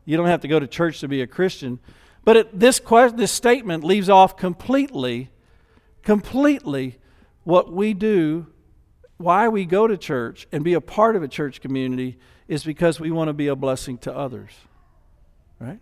you 0.05 0.17
don't 0.17 0.27
have 0.27 0.41
to 0.41 0.49
go 0.49 0.59
to 0.59 0.67
church 0.67 1.01
to 1.01 1.09
be 1.09 1.23
a 1.23 1.27
christian 1.27 1.79
but 2.25 2.37
it, 2.37 2.61
this, 2.61 2.81
this 3.15 3.33
statement 3.33 3.83
leaves 3.83 4.09
off 4.09 4.37
completely 4.37 5.31
completely 6.03 6.99
what 7.45 7.73
we 7.73 7.93
do 7.95 8.47
why 9.23 9.49
we 9.49 9.65
go 9.65 9.87
to 9.87 9.97
church 9.97 10.47
and 10.53 10.65
be 10.65 10.75
a 10.75 10.81
part 10.81 11.17
of 11.17 11.23
a 11.23 11.29
church 11.29 11.61
community 11.61 12.19
is 12.49 12.65
because 12.65 13.01
we 13.01 13.11
want 13.11 13.29
to 13.29 13.33
be 13.33 13.47
a 13.47 13.57
blessing 13.57 13.97
to 13.99 14.15
others. 14.15 14.51
Right? 15.59 15.79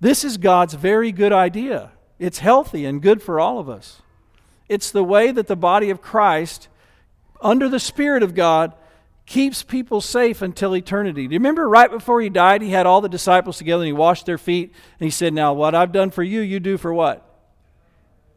This 0.00 0.24
is 0.24 0.36
God's 0.36 0.74
very 0.74 1.12
good 1.12 1.32
idea. 1.32 1.92
It's 2.18 2.38
healthy 2.38 2.84
and 2.84 3.02
good 3.02 3.22
for 3.22 3.38
all 3.38 3.58
of 3.58 3.68
us. 3.68 4.02
It's 4.68 4.90
the 4.90 5.04
way 5.04 5.30
that 5.30 5.46
the 5.46 5.56
body 5.56 5.90
of 5.90 6.02
Christ, 6.02 6.68
under 7.40 7.68
the 7.68 7.78
Spirit 7.78 8.22
of 8.22 8.34
God, 8.34 8.74
keeps 9.26 9.62
people 9.62 10.00
safe 10.00 10.40
until 10.40 10.74
eternity. 10.74 11.26
Do 11.26 11.34
you 11.34 11.40
remember 11.40 11.68
right 11.68 11.90
before 11.90 12.20
he 12.20 12.28
died, 12.28 12.62
he 12.62 12.70
had 12.70 12.86
all 12.86 13.00
the 13.00 13.08
disciples 13.08 13.58
together 13.58 13.82
and 13.82 13.88
he 13.88 13.92
washed 13.92 14.24
their 14.24 14.38
feet 14.38 14.72
and 14.98 15.04
he 15.06 15.10
said, 15.10 15.34
Now, 15.34 15.52
what 15.52 15.74
I've 15.74 15.92
done 15.92 16.10
for 16.10 16.22
you, 16.22 16.40
you 16.40 16.60
do 16.60 16.78
for 16.78 16.94
what? 16.94 17.22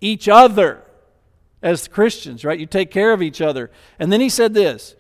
Each 0.02 0.28
other 0.28 0.84
as 1.62 1.88
Christians, 1.88 2.44
right? 2.44 2.60
You 2.60 2.66
take 2.66 2.92
care 2.92 3.14
of 3.14 3.22
each 3.22 3.42
other. 3.42 3.70
And 4.00 4.12
then 4.12 4.22
he 4.22 4.30
said 4.30 4.54
this 4.54 4.96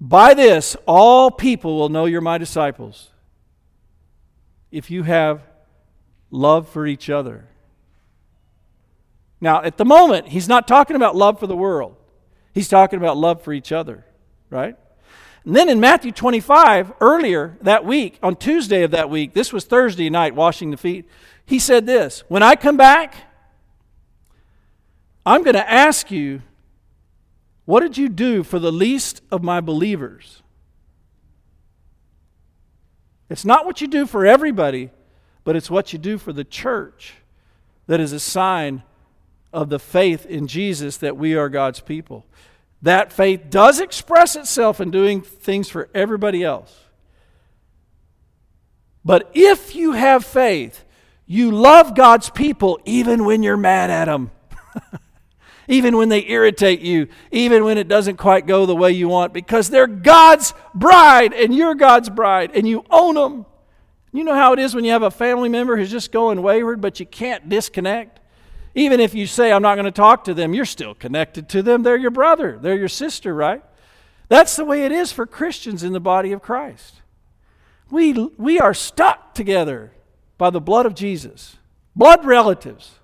By 0.00 0.34
this, 0.34 0.76
all 0.86 1.30
people 1.30 1.76
will 1.76 1.88
know 1.88 2.04
you're 2.06 2.20
my 2.20 2.38
disciples 2.38 3.10
if 4.70 4.90
you 4.90 5.02
have 5.02 5.42
love 6.30 6.68
for 6.68 6.86
each 6.86 7.10
other. 7.10 7.48
Now, 9.40 9.62
at 9.62 9.76
the 9.76 9.84
moment, 9.84 10.28
he's 10.28 10.48
not 10.48 10.66
talking 10.66 10.96
about 10.96 11.14
love 11.14 11.38
for 11.38 11.46
the 11.46 11.56
world. 11.56 11.96
He's 12.52 12.68
talking 12.68 12.98
about 12.98 13.16
love 13.16 13.42
for 13.42 13.52
each 13.52 13.70
other, 13.70 14.04
right? 14.50 14.76
And 15.44 15.54
then 15.54 15.68
in 15.68 15.80
Matthew 15.80 16.12
25, 16.12 16.92
earlier 17.00 17.56
that 17.62 17.84
week, 17.84 18.18
on 18.22 18.36
Tuesday 18.36 18.82
of 18.82 18.90
that 18.90 19.08
week, 19.08 19.34
this 19.34 19.52
was 19.52 19.64
Thursday 19.64 20.10
night, 20.10 20.34
washing 20.34 20.70
the 20.70 20.76
feet, 20.76 21.08
he 21.46 21.58
said 21.58 21.86
this 21.86 22.24
When 22.28 22.42
I 22.42 22.56
come 22.56 22.76
back, 22.76 23.14
I'm 25.24 25.42
going 25.42 25.54
to 25.54 25.70
ask 25.70 26.10
you, 26.10 26.42
what 27.64 27.80
did 27.80 27.96
you 27.96 28.08
do 28.08 28.42
for 28.42 28.58
the 28.58 28.72
least 28.72 29.20
of 29.30 29.42
my 29.42 29.60
believers? 29.60 30.42
It's 33.30 33.44
not 33.44 33.66
what 33.66 33.80
you 33.80 33.88
do 33.88 34.06
for 34.06 34.26
everybody, 34.26 34.90
but 35.44 35.54
it's 35.54 35.70
what 35.70 35.92
you 35.92 35.98
do 35.98 36.18
for 36.18 36.32
the 36.32 36.44
church 36.44 37.14
that 37.86 38.00
is 38.00 38.12
a 38.12 38.20
sign 38.20 38.82
of 39.52 39.68
the 39.68 39.78
faith 39.78 40.26
in 40.26 40.46
Jesus 40.46 40.98
that 40.98 41.16
we 41.16 41.34
are 41.34 41.48
God's 41.48 41.80
people. 41.80 42.26
That 42.82 43.12
faith 43.12 43.50
does 43.50 43.80
express 43.80 44.36
itself 44.36 44.80
in 44.80 44.90
doing 44.90 45.22
things 45.22 45.68
for 45.68 45.88
everybody 45.94 46.44
else. 46.44 46.84
But 49.04 49.30
if 49.34 49.74
you 49.74 49.92
have 49.92 50.24
faith, 50.24 50.84
you 51.26 51.50
love 51.50 51.94
God's 51.94 52.30
people 52.30 52.80
even 52.84 53.24
when 53.24 53.42
you're 53.42 53.56
mad 53.56 53.90
at 53.90 54.04
them. 54.04 54.30
even 55.68 55.96
when 55.96 56.08
they 56.08 56.26
irritate 56.26 56.80
you, 56.80 57.08
even 57.30 57.64
when 57.64 57.78
it 57.78 57.88
doesn't 57.88 58.16
quite 58.16 58.46
go 58.46 58.66
the 58.66 58.74
way 58.74 58.92
you 58.92 59.08
want, 59.08 59.32
because 59.32 59.68
they're 59.70 59.86
God's 59.86 60.54
bride 60.74 61.32
and 61.32 61.54
you're 61.54 61.74
God's 61.74 62.08
bride 62.08 62.52
and 62.54 62.66
you 62.66 62.84
own 62.90 63.14
them. 63.14 63.46
You 64.12 64.24
know 64.24 64.34
how 64.34 64.54
it 64.54 64.58
is 64.58 64.74
when 64.74 64.84
you 64.84 64.92
have 64.92 65.02
a 65.02 65.10
family 65.10 65.48
member 65.48 65.76
who's 65.76 65.90
just 65.90 66.12
going 66.12 66.42
wayward, 66.42 66.80
but 66.80 66.98
you 66.98 67.06
can't 67.06 67.48
disconnect? 67.48 68.20
Even 68.74 69.00
if 69.00 69.14
you 69.14 69.26
say, 69.26 69.52
I'm 69.52 69.62
not 69.62 69.74
going 69.74 69.86
to 69.86 69.90
talk 69.90 70.24
to 70.24 70.34
them, 70.34 70.54
you're 70.54 70.64
still 70.64 70.94
connected 70.94 71.48
to 71.50 71.62
them. 71.62 71.82
They're 71.82 71.96
your 71.96 72.10
brother, 72.10 72.58
they're 72.60 72.78
your 72.78 72.88
sister, 72.88 73.34
right? 73.34 73.62
That's 74.28 74.56
the 74.56 74.64
way 74.64 74.84
it 74.84 74.92
is 74.92 75.10
for 75.10 75.26
Christians 75.26 75.82
in 75.82 75.92
the 75.92 76.00
body 76.00 76.32
of 76.32 76.42
Christ. 76.42 77.02
We, 77.90 78.12
we 78.12 78.60
are 78.60 78.74
stuck 78.74 79.34
together 79.34 79.92
by 80.36 80.50
the 80.50 80.60
blood 80.60 80.84
of 80.86 80.94
Jesus, 80.94 81.56
blood 81.96 82.24
relatives, 82.24 82.96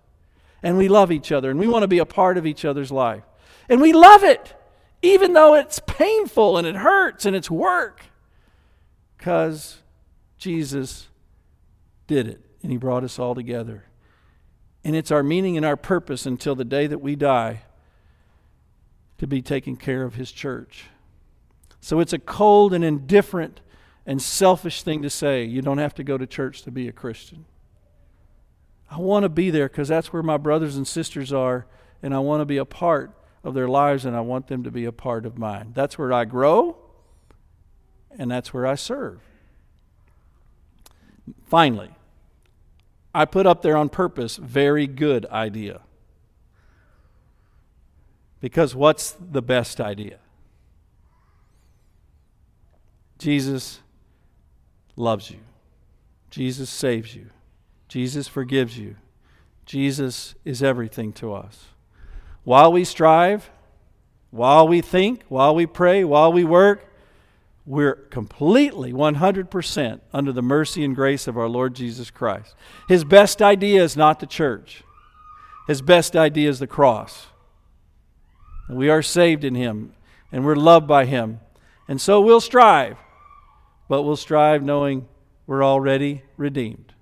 and 0.63 0.77
we 0.77 0.89
love 0.89 1.11
each 1.11 1.33
other 1.33 1.51
and 1.51 1.59
we 1.59 1.67
want 1.67 1.83
to 1.83 1.89
be 1.89 1.99
a 1.99 2.07
part 2.07 2.37
of 2.37 2.47
each 2.47 2.65
other's 2.65 2.93
life. 2.93 3.25
And 3.69 3.81
we 3.81 3.93
love 3.93 4.23
it, 4.23 4.55
even 5.03 5.33
though 5.33 5.55
it's 5.55 5.81
painful 5.87 6.59
and 6.59 6.67
it 6.67 6.77
hurts 6.77 7.25
and 7.25 7.35
it's 7.35 7.51
work, 7.51 8.03
because 9.17 9.79
Jesus 10.37 11.09
did 12.07 12.29
it 12.29 12.41
and 12.63 12.71
He 12.71 12.77
brought 12.77 13.05
us 13.05 13.19
all 13.19 13.35
together. 13.35 13.85
And 14.85 14.95
it's 14.95 15.11
our 15.11 15.23
meaning 15.23 15.57
and 15.57 15.65
our 15.65 15.77
purpose 15.77 16.27
until 16.27 16.55
the 16.55 16.65
day 16.65 16.87
that 16.87 16.99
we 16.99 17.17
die 17.17 17.63
to 19.19 19.27
be 19.27 19.41
taking 19.41 19.77
care 19.77 20.03
of 20.03 20.15
His 20.15 20.31
church. 20.31 20.85
So 21.81 22.01
it's 22.01 22.13
a 22.13 22.19
cold 22.19 22.75
and 22.75 22.85
indifferent 22.85 23.61
and 24.07 24.21
selfish 24.21 24.83
thing 24.83 25.03
to 25.03 25.11
say. 25.11 25.45
You 25.45 25.63
don't 25.63 25.79
have 25.79 25.95
to 25.95 26.05
go 26.05 26.19
to 26.19 26.27
church 26.27 26.63
to 26.63 26.71
be 26.71 26.89
a 26.89 26.93
Christian. 26.93 27.47
I 28.91 28.99
want 28.99 29.23
to 29.25 29.29
be 29.29 29.51
there 29.51 29.69
because 29.69 29.89
that's 29.89 30.13
where 30.13 30.23
my 30.23 30.37
brothers 30.37 30.77
and 30.77 30.87
sisters 30.87 31.33
are, 31.33 31.67
and 32.03 32.15
I 32.15 32.19
want 32.19 32.43
to 32.43 32.45
be 32.45 32.59
a 32.59 32.65
part 32.65 33.13
of 33.43 33.55
their 33.55 33.69
lives, 33.69 34.05
and 34.05 34.15
I 34.15 34.21
want 34.21 34.49
them 34.49 34.63
to 34.63 34.71
be 34.71 34.85
a 34.85 34.93
part 34.93 35.27
of 35.27 35.39
mine. 35.39 35.73
That's 35.75 35.99
where 35.99 36.13
I 36.13 36.25
grow, 36.27 36.77
and 38.19 38.31
that's 38.31 38.53
where 38.53 38.67
I 38.67 38.75
serve. 38.75 39.21
Finally, 41.47 41.91
I 43.15 43.25
put 43.25 43.47
up 43.47 43.63
there 43.63 43.77
on 43.77 43.89
purpose, 43.89 44.37
very 44.37 44.87
good 44.87 45.25
idea. 45.27 45.83
Because 48.41 48.75
what's 48.75 49.13
the 49.13 49.41
best 49.41 49.81
idea? 49.81 50.19
Jesus 53.19 53.81
loves 54.97 55.31
you. 55.31 55.39
Jesus 56.31 56.69
saves 56.69 57.15
you. 57.15 57.31
Jesus 57.89 58.27
forgives 58.27 58.77
you. 58.77 58.97
Jesus 59.65 60.35
is 60.45 60.63
everything 60.63 61.13
to 61.15 61.33
us. 61.33 61.67
While 62.43 62.73
we 62.73 62.85
strive, 62.85 63.51
while 64.31 64.67
we 64.67 64.81
think, 64.81 65.23
while 65.29 65.55
we 65.55 65.65
pray, 65.65 66.05
while 66.05 66.33
we 66.33 66.45
work, 66.45 66.93
we're 67.67 67.95
completely 67.95 68.93
100% 68.93 70.01
under 70.13 70.33
the 70.33 70.43
mercy 70.43 70.85
and 70.85 70.95
grace 70.95 71.27
of 71.27 71.39
our 71.39 71.49
Lord 71.49 71.75
Jesus 71.75 72.11
Christ. 72.11 72.55
His 72.89 73.05
best 73.05 73.41
idea 73.41 73.83
is 73.83 73.97
not 73.97 74.21
the 74.21 74.27
church, 74.27 74.83
His 75.67 75.81
best 75.81 76.15
idea 76.15 76.49
is 76.49 76.59
the 76.59 76.67
cross. 76.67 77.29
And 78.69 78.79
we 78.79 78.89
are 78.89 79.03
saved 79.03 79.45
in 79.45 79.55
Him, 79.55 79.93
and 80.33 80.45
we're 80.45 80.57
loved 80.57 80.87
by 80.87 81.05
Him. 81.05 81.41
And 81.87 82.01
so 82.01 82.21
we'll 82.21 82.41
strive, 82.41 82.97
but 83.89 84.03
we'll 84.03 84.17
strive 84.17 84.63
knowing 84.63 85.07
we're 85.47 85.65
already 85.65 86.23
redeemed. 86.37 86.95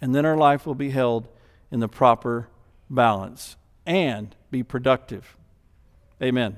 And 0.00 0.14
then 0.14 0.24
our 0.24 0.36
life 0.36 0.66
will 0.66 0.74
be 0.74 0.90
held 0.90 1.28
in 1.70 1.80
the 1.80 1.88
proper 1.88 2.48
balance 2.88 3.56
and 3.86 4.34
be 4.50 4.62
productive. 4.62 5.36
Amen. 6.22 6.56